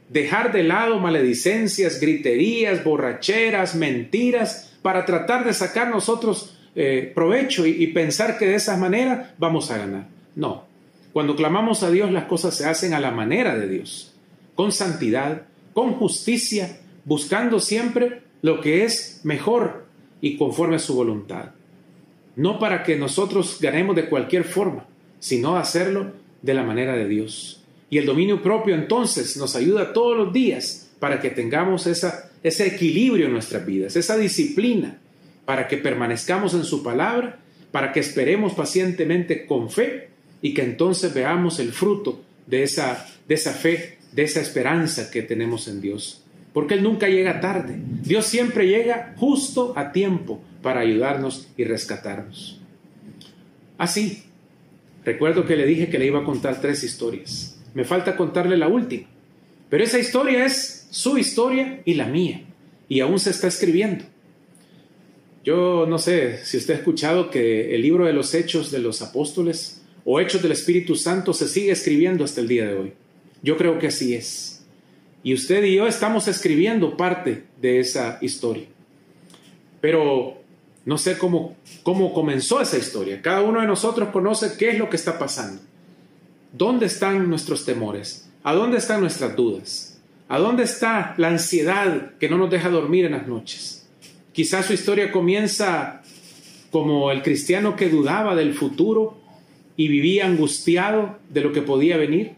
dejar 0.10 0.54
de 0.54 0.64
lado 0.64 1.00
maledicencias, 1.00 2.00
griterías, 2.00 2.84
borracheras, 2.84 3.76
mentiras, 3.76 4.78
para 4.82 5.06
tratar 5.06 5.44
de 5.46 5.54
sacar 5.54 5.90
nosotros 5.90 6.59
eh, 6.76 7.12
provecho 7.14 7.66
y, 7.66 7.88
pensar 7.88 8.38
que 8.38 8.46
de 8.46 8.56
esa 8.56 8.78
manera 8.78 9.34
vamos 9.38 9.72
a 9.72 9.78
ganar. 9.78 10.08
No, 10.36 10.66
cuando 11.14 11.36
clamamos 11.36 11.84
a 11.84 11.92
Dios 11.92 12.12
las 12.12 12.26
cosas 12.26 12.56
se 12.56 12.66
hacen 12.66 12.94
a 12.94 13.00
la 13.00 13.12
manera 13.12 13.56
de 13.58 13.68
Dios 13.68 14.14
con 14.56 14.72
santidad, 14.72 15.44
con 15.74 15.94
justicia, 15.94 16.80
buscando 17.06 17.60
siempre 17.60 18.24
lo 18.42 18.60
que 18.60 18.84
es 18.84 19.22
mejor 19.24 19.86
y 20.22 20.38
conforme 20.38 20.76
a 20.76 20.80
su 20.80 20.96
voluntad. 20.96 21.52
no 22.36 22.60
para 22.60 22.84
que 22.84 22.96
nosotros 22.96 23.58
ganemos 23.60 23.96
de 23.96 24.08
cualquier 24.08 24.44
forma, 24.46 24.86
sino 25.20 25.58
hacerlo 25.58 26.14
de 26.42 26.54
la 26.54 26.64
manera 26.64 26.96
de 26.96 27.08
Dios. 27.08 27.64
Y 27.90 27.98
el 27.98 28.06
dominio 28.06 28.42
propio 28.42 28.76
entonces 28.76 29.36
nos 29.38 29.56
ayuda 29.56 29.94
todos 29.94 30.18
los 30.18 30.32
días 30.32 30.90
para 31.00 31.20
que 31.20 31.30
tengamos 31.30 31.88
esa, 31.88 32.30
ese 32.44 32.68
equilibrio 32.68 33.26
en 33.26 33.34
nuestras 33.34 33.66
vidas, 33.66 33.96
esa 33.96 34.18
disciplina, 34.18 35.00
para 35.50 35.68
que 35.68 35.78
permanezcamos 35.78 36.54
en 36.54 36.64
su 36.64 36.84
palabra, 36.84 37.40
para 37.72 37.92
que 37.92 38.02
esperemos 38.02 38.54
pacientemente 38.54 39.48
con 39.48 39.72
fe 39.72 40.10
y 40.44 40.54
que 40.54 40.62
entonces 40.62 41.12
veamos 41.12 41.58
el 41.60 41.72
fruto 41.72 42.22
de 42.46 42.62
esa, 42.62 43.08
de 43.28 43.34
esa 43.34 43.54
fe, 43.54 43.98
de 44.12 44.22
esa 44.22 44.42
esperanza 44.42 45.10
que 45.10 45.24
tenemos 45.24 45.68
en 45.68 45.82
Dios. 45.82 46.24
Porque 46.54 46.76
Él 46.76 46.84
nunca 46.84 47.10
llega 47.10 47.42
tarde. 47.42 47.80
Dios 48.04 48.28
siempre 48.28 48.68
llega 48.68 49.16
justo 49.18 49.74
a 49.76 49.92
tiempo 49.92 50.40
para 50.62 50.82
ayudarnos 50.82 51.48
y 51.58 51.64
rescatarnos. 51.64 52.62
Así, 53.80 54.26
recuerdo 55.04 55.48
que 55.48 55.56
le 55.56 55.66
dije 55.66 55.90
que 55.90 55.98
le 55.98 56.06
iba 56.06 56.20
a 56.20 56.26
contar 56.26 56.62
tres 56.62 56.84
historias. 56.84 57.60
Me 57.74 57.86
falta 57.86 58.16
contarle 58.16 58.56
la 58.56 58.68
última. 58.68 59.08
Pero 59.68 59.84
esa 59.84 59.98
historia 59.98 60.46
es 60.46 60.88
su 60.92 61.18
historia 61.18 61.82
y 61.86 61.96
la 61.96 62.06
mía. 62.06 62.44
Y 62.88 63.00
aún 63.00 63.18
se 63.18 63.32
está 63.32 63.48
escribiendo. 63.48 64.06
Yo 65.50 65.88
no 65.90 65.98
sé 65.98 66.46
si 66.46 66.58
usted 66.58 66.76
ha 66.76 66.78
escuchado 66.78 67.32
que 67.32 67.74
el 67.74 67.82
libro 67.82 68.06
de 68.06 68.14
los 68.14 68.36
Hechos 68.36 68.70
de 68.70 68.78
los 68.78 69.02
Apóstoles 69.02 69.82
o 70.06 70.20
Hechos 70.20 70.44
del 70.44 70.52
Espíritu 70.52 70.96
Santo 70.96 71.34
se 71.34 71.48
sigue 71.48 71.72
escribiendo 71.72 72.24
hasta 72.24 72.40
el 72.40 72.48
día 72.48 72.68
de 72.68 72.76
hoy. 72.76 72.94
Yo 73.42 73.58
creo 73.58 73.80
que 73.80 73.88
así 73.88 74.14
es. 74.14 74.64
Y 75.24 75.34
usted 75.34 75.64
y 75.64 75.74
yo 75.74 75.88
estamos 75.88 76.28
escribiendo 76.28 76.96
parte 76.96 77.46
de 77.60 77.80
esa 77.80 78.20
historia. 78.22 78.68
Pero 79.82 80.40
no 80.86 81.00
sé 81.00 81.18
cómo, 81.18 81.58
cómo 81.82 82.14
comenzó 82.14 82.62
esa 82.62 82.78
historia. 82.78 83.20
Cada 83.20 83.42
uno 83.42 83.60
de 83.60 83.66
nosotros 83.66 84.10
conoce 84.10 84.56
qué 84.56 84.70
es 84.70 84.78
lo 84.78 84.88
que 84.88 84.98
está 84.98 85.18
pasando. 85.18 85.64
¿Dónde 86.54 86.86
están 86.86 87.28
nuestros 87.28 87.66
temores? 87.66 88.30
¿A 88.44 88.54
dónde 88.54 88.78
están 88.78 89.02
nuestras 89.02 89.36
dudas? 89.36 90.00
¿A 90.28 90.38
dónde 90.38 90.62
está 90.62 91.16
la 91.18 91.30
ansiedad 91.30 92.12
que 92.20 92.30
no 92.30 92.38
nos 92.38 92.52
deja 92.52 92.70
dormir 92.70 93.06
en 93.06 93.14
las 93.14 93.28
noches? 93.28 93.79
Quizás 94.40 94.68
su 94.68 94.72
historia 94.72 95.12
comienza 95.12 96.02
como 96.72 97.12
el 97.12 97.24
cristiano 97.24 97.76
que 97.76 97.90
dudaba 97.90 98.38
del 98.38 98.54
futuro 98.54 99.18
y 99.76 99.90
vivía 99.90 100.28
angustiado 100.28 101.18
de 101.28 101.42
lo 101.42 101.52
que 101.52 101.62
podía 101.62 101.98
venir. 101.98 102.36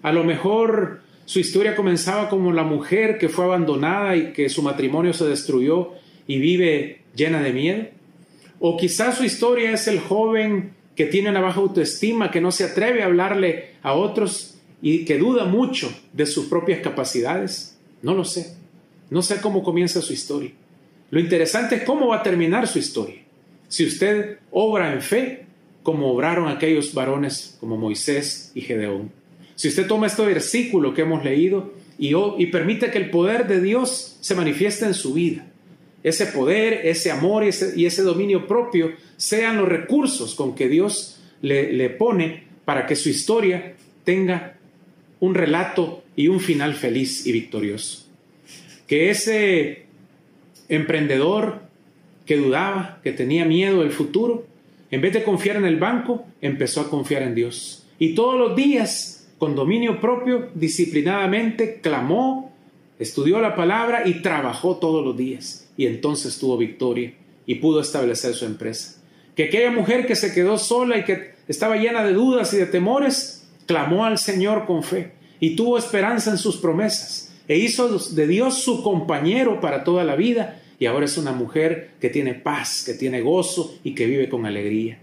A 0.00 0.12
lo 0.12 0.24
mejor 0.24 1.02
su 1.26 1.38
historia 1.38 1.76
comenzaba 1.76 2.30
como 2.30 2.54
la 2.54 2.62
mujer 2.62 3.18
que 3.18 3.28
fue 3.28 3.44
abandonada 3.44 4.16
y 4.16 4.32
que 4.32 4.48
su 4.48 4.62
matrimonio 4.62 5.12
se 5.12 5.26
destruyó 5.26 5.90
y 6.26 6.38
vive 6.38 7.02
llena 7.14 7.42
de 7.42 7.52
miedo. 7.52 7.84
O 8.58 8.78
quizás 8.78 9.18
su 9.18 9.24
historia 9.24 9.72
es 9.72 9.88
el 9.88 10.00
joven 10.00 10.72
que 10.94 11.04
tiene 11.04 11.28
una 11.28 11.42
baja 11.42 11.60
autoestima, 11.60 12.30
que 12.30 12.40
no 12.40 12.50
se 12.50 12.64
atreve 12.64 13.02
a 13.02 13.04
hablarle 13.04 13.72
a 13.82 13.92
otros 13.92 14.54
y 14.80 15.04
que 15.04 15.18
duda 15.18 15.44
mucho 15.44 15.94
de 16.14 16.24
sus 16.24 16.46
propias 16.46 16.80
capacidades. 16.80 17.76
No 18.00 18.14
lo 18.14 18.24
sé. 18.24 18.56
No 19.10 19.20
sé 19.20 19.38
cómo 19.42 19.62
comienza 19.62 20.00
su 20.00 20.14
historia. 20.14 20.52
Lo 21.10 21.20
interesante 21.20 21.76
es 21.76 21.82
cómo 21.82 22.08
va 22.08 22.16
a 22.16 22.22
terminar 22.22 22.66
su 22.66 22.78
historia. 22.78 23.22
Si 23.68 23.84
usted 23.84 24.38
obra 24.50 24.92
en 24.92 25.02
fe, 25.02 25.46
como 25.82 26.12
obraron 26.12 26.48
aquellos 26.48 26.94
varones 26.94 27.56
como 27.60 27.76
Moisés 27.76 28.50
y 28.54 28.60
Gedeón. 28.60 29.12
Si 29.54 29.68
usted 29.68 29.86
toma 29.86 30.08
este 30.08 30.24
versículo 30.26 30.92
que 30.92 31.02
hemos 31.02 31.24
leído 31.24 31.72
y, 31.98 32.12
y 32.14 32.46
permite 32.46 32.90
que 32.90 32.98
el 32.98 33.10
poder 33.10 33.46
de 33.46 33.60
Dios 33.60 34.18
se 34.20 34.34
manifieste 34.34 34.84
en 34.84 34.94
su 34.94 35.14
vida, 35.14 35.46
ese 36.02 36.26
poder, 36.26 36.86
ese 36.86 37.10
amor 37.10 37.44
y 37.44 37.86
ese, 37.86 38.02
dominio 38.02 38.46
propio 38.46 38.92
sean 39.16 39.56
los 39.56 39.68
recursos 39.68 40.34
con 40.34 40.54
que 40.54 40.68
Dios 40.68 41.20
le 41.40 41.90
pone 41.90 42.44
para 42.64 42.86
que 42.86 42.96
su 42.96 43.08
historia 43.08 43.74
tenga 44.04 44.58
un 45.20 45.34
relato 45.34 46.04
y 46.14 46.28
un 46.28 46.40
final 46.40 46.74
feliz 46.74 47.26
y 47.26 47.32
victorioso. 47.32 48.06
Que 48.86 49.10
ese 49.10 49.85
emprendedor 50.68 51.60
que 52.24 52.36
dudaba, 52.36 53.00
que 53.02 53.12
tenía 53.12 53.44
miedo 53.44 53.80
del 53.80 53.92
futuro, 53.92 54.44
en 54.90 55.00
vez 55.00 55.12
de 55.12 55.24
confiar 55.24 55.56
en 55.56 55.64
el 55.64 55.76
banco, 55.76 56.24
empezó 56.40 56.80
a 56.80 56.90
confiar 56.90 57.22
en 57.22 57.34
Dios. 57.34 57.84
Y 57.98 58.14
todos 58.14 58.38
los 58.38 58.56
días, 58.56 59.28
con 59.38 59.54
dominio 59.54 60.00
propio, 60.00 60.48
disciplinadamente, 60.54 61.80
clamó, 61.80 62.52
estudió 62.98 63.40
la 63.40 63.54
palabra 63.54 64.06
y 64.06 64.22
trabajó 64.22 64.76
todos 64.76 65.04
los 65.04 65.16
días. 65.16 65.68
Y 65.76 65.86
entonces 65.86 66.38
tuvo 66.38 66.56
victoria 66.56 67.12
y 67.46 67.56
pudo 67.56 67.80
establecer 67.80 68.34
su 68.34 68.44
empresa. 68.44 69.00
Que 69.34 69.44
aquella 69.44 69.70
mujer 69.70 70.06
que 70.06 70.16
se 70.16 70.32
quedó 70.32 70.58
sola 70.58 70.98
y 70.98 71.04
que 71.04 71.34
estaba 71.48 71.76
llena 71.76 72.04
de 72.04 72.12
dudas 72.12 72.52
y 72.54 72.56
de 72.56 72.66
temores, 72.66 73.46
clamó 73.66 74.04
al 74.04 74.18
Señor 74.18 74.66
con 74.66 74.82
fe 74.82 75.12
y 75.40 75.56
tuvo 75.56 75.76
esperanza 75.76 76.30
en 76.30 76.38
sus 76.38 76.56
promesas 76.56 77.25
e 77.48 77.56
hizo 77.58 77.98
de 77.98 78.26
Dios 78.26 78.62
su 78.62 78.82
compañero 78.82 79.60
para 79.60 79.84
toda 79.84 80.04
la 80.04 80.16
vida 80.16 80.60
y 80.78 80.86
ahora 80.86 81.06
es 81.06 81.16
una 81.16 81.32
mujer 81.32 81.92
que 82.00 82.10
tiene 82.10 82.34
paz, 82.34 82.82
que 82.84 82.94
tiene 82.94 83.20
gozo 83.20 83.78
y 83.82 83.94
que 83.94 84.06
vive 84.06 84.28
con 84.28 84.46
alegría. 84.46 84.98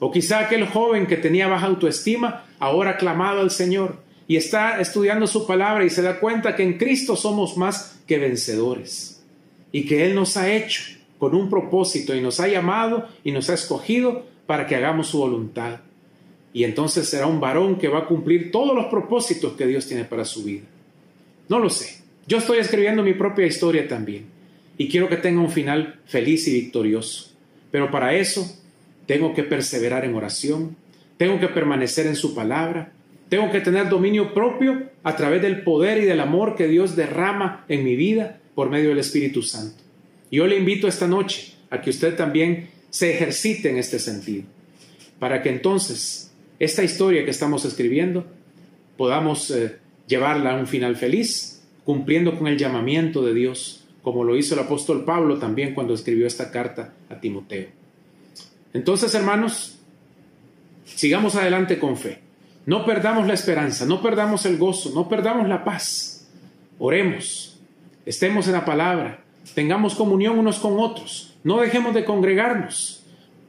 O 0.00 0.10
quizá 0.10 0.40
aquel 0.40 0.66
joven 0.66 1.06
que 1.06 1.16
tenía 1.16 1.46
baja 1.46 1.66
autoestima 1.66 2.46
ahora 2.58 2.90
ha 2.90 2.96
clamado 2.96 3.40
al 3.40 3.50
Señor 3.50 4.02
y 4.26 4.36
está 4.36 4.80
estudiando 4.80 5.26
su 5.26 5.46
palabra 5.46 5.84
y 5.84 5.90
se 5.90 6.02
da 6.02 6.18
cuenta 6.18 6.56
que 6.56 6.62
en 6.62 6.78
Cristo 6.78 7.16
somos 7.16 7.56
más 7.56 8.00
que 8.06 8.18
vencedores 8.18 9.22
y 9.70 9.86
que 9.86 10.04
Él 10.04 10.14
nos 10.14 10.36
ha 10.36 10.52
hecho 10.52 10.82
con 11.18 11.34
un 11.36 11.48
propósito 11.48 12.16
y 12.16 12.20
nos 12.20 12.40
ha 12.40 12.48
llamado 12.48 13.06
y 13.22 13.30
nos 13.30 13.48
ha 13.50 13.54
escogido 13.54 14.26
para 14.46 14.66
que 14.66 14.74
hagamos 14.74 15.08
su 15.08 15.18
voluntad. 15.18 15.80
Y 16.52 16.64
entonces 16.64 17.08
será 17.08 17.26
un 17.26 17.40
varón 17.40 17.78
que 17.78 17.88
va 17.88 18.00
a 18.00 18.06
cumplir 18.06 18.50
todos 18.50 18.74
los 18.74 18.86
propósitos 18.86 19.52
que 19.52 19.66
Dios 19.66 19.86
tiene 19.86 20.04
para 20.04 20.24
su 20.24 20.42
vida. 20.42 20.64
No 21.52 21.58
lo 21.58 21.68
sé. 21.68 21.98
Yo 22.26 22.38
estoy 22.38 22.60
escribiendo 22.60 23.02
mi 23.02 23.12
propia 23.12 23.44
historia 23.44 23.86
también 23.86 24.24
y 24.78 24.88
quiero 24.88 25.10
que 25.10 25.18
tenga 25.18 25.42
un 25.42 25.50
final 25.50 26.00
feliz 26.06 26.48
y 26.48 26.52
victorioso. 26.54 27.34
Pero 27.70 27.90
para 27.90 28.14
eso 28.14 28.58
tengo 29.04 29.34
que 29.34 29.42
perseverar 29.42 30.06
en 30.06 30.14
oración, 30.14 30.74
tengo 31.18 31.38
que 31.38 31.48
permanecer 31.48 32.06
en 32.06 32.16
su 32.16 32.34
palabra, 32.34 32.94
tengo 33.28 33.50
que 33.50 33.60
tener 33.60 33.90
dominio 33.90 34.32
propio 34.32 34.88
a 35.02 35.14
través 35.14 35.42
del 35.42 35.62
poder 35.62 35.98
y 35.98 36.06
del 36.06 36.20
amor 36.20 36.56
que 36.56 36.68
Dios 36.68 36.96
derrama 36.96 37.66
en 37.68 37.84
mi 37.84 37.96
vida 37.96 38.40
por 38.54 38.70
medio 38.70 38.88
del 38.88 39.00
Espíritu 39.00 39.42
Santo. 39.42 39.82
Yo 40.30 40.46
le 40.46 40.56
invito 40.56 40.88
esta 40.88 41.06
noche 41.06 41.52
a 41.68 41.82
que 41.82 41.90
usted 41.90 42.16
también 42.16 42.70
se 42.88 43.12
ejercite 43.12 43.68
en 43.68 43.76
este 43.76 43.98
sentido, 43.98 44.44
para 45.18 45.42
que 45.42 45.50
entonces 45.50 46.32
esta 46.58 46.82
historia 46.82 47.26
que 47.26 47.30
estamos 47.30 47.66
escribiendo 47.66 48.24
podamos 48.96 49.50
eh, 49.50 49.81
llevarla 50.12 50.52
a 50.52 50.56
un 50.56 50.66
final 50.66 50.96
feliz, 50.96 51.62
cumpliendo 51.84 52.38
con 52.38 52.46
el 52.46 52.58
llamamiento 52.58 53.24
de 53.24 53.32
Dios, 53.32 53.84
como 54.02 54.24
lo 54.24 54.36
hizo 54.36 54.54
el 54.54 54.60
apóstol 54.60 55.04
Pablo 55.04 55.38
también 55.38 55.74
cuando 55.74 55.94
escribió 55.94 56.26
esta 56.26 56.50
carta 56.50 56.92
a 57.08 57.18
Timoteo. 57.18 57.68
Entonces, 58.74 59.14
hermanos, 59.14 59.78
sigamos 60.84 61.34
adelante 61.34 61.78
con 61.78 61.96
fe. 61.96 62.20
No 62.66 62.84
perdamos 62.84 63.26
la 63.26 63.32
esperanza, 63.32 63.86
no 63.86 64.02
perdamos 64.02 64.44
el 64.44 64.58
gozo, 64.58 64.92
no 64.94 65.08
perdamos 65.08 65.48
la 65.48 65.64
paz. 65.64 66.28
Oremos, 66.78 67.58
estemos 68.04 68.46
en 68.48 68.52
la 68.52 68.66
palabra, 68.66 69.24
tengamos 69.54 69.94
comunión 69.94 70.38
unos 70.38 70.58
con 70.58 70.78
otros, 70.78 71.34
no 71.42 71.58
dejemos 71.60 71.94
de 71.94 72.04
congregarnos, 72.04 73.02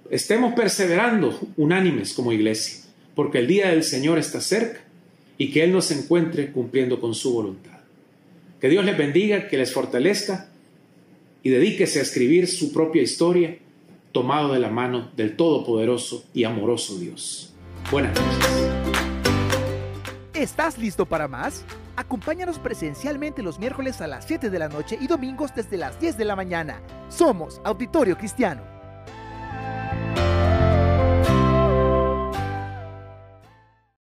estemos 0.10 0.54
perseverando 0.54 1.40
unánimes 1.58 2.14
como 2.14 2.32
iglesia, 2.32 2.84
porque 3.16 3.40
el 3.40 3.48
día 3.48 3.70
del 3.70 3.84
Señor 3.84 4.18
está 4.18 4.40
cerca 4.40 4.83
y 5.38 5.52
que 5.52 5.64
Él 5.64 5.72
nos 5.72 5.92
encuentre 5.92 6.52
cumpliendo 6.52 7.00
con 7.00 7.14
su 7.14 7.34
voluntad. 7.34 7.80
Que 8.60 8.70
Dios 8.70 8.86
les 8.86 8.98
bendiga, 8.98 9.48
que 9.48 9.58
les 9.58 9.74
fortalezca 9.74 10.50
y 11.42 11.50
dedíquese 11.50 12.00
a 12.00 12.04
escribir 12.04 12.48
su 12.48 12.72
propia 12.72 13.02
historia 13.02 13.58
tomado 14.12 14.54
de 14.54 14.60
la 14.60 14.70
mano 14.70 15.12
del 15.18 15.36
todopoderoso 15.36 16.26
y 16.34 16.46
amoroso 16.46 16.98
Dios. 16.98 17.54
Buenas 17.92 18.14
noches. 18.20 18.84
¿Estás 20.34 20.78
listo 20.78 21.06
para 21.06 21.28
más? 21.28 21.66
Acompáñanos 21.96 22.58
presencialmente 22.60 23.44
los 23.44 23.60
miércoles 23.60 24.02
a 24.02 24.08
las 24.08 24.26
7 24.26 24.50
de 24.50 24.60
la 24.60 24.68
noche 24.68 24.98
y 25.00 25.08
domingos 25.08 25.52
desde 25.56 25.78
las 25.78 26.00
10 26.00 26.18
de 26.18 26.26
la 26.26 26.36
mañana. 26.36 26.82
Somos 27.10 27.62
Auditorio 27.64 28.18
Cristiano. 28.18 28.73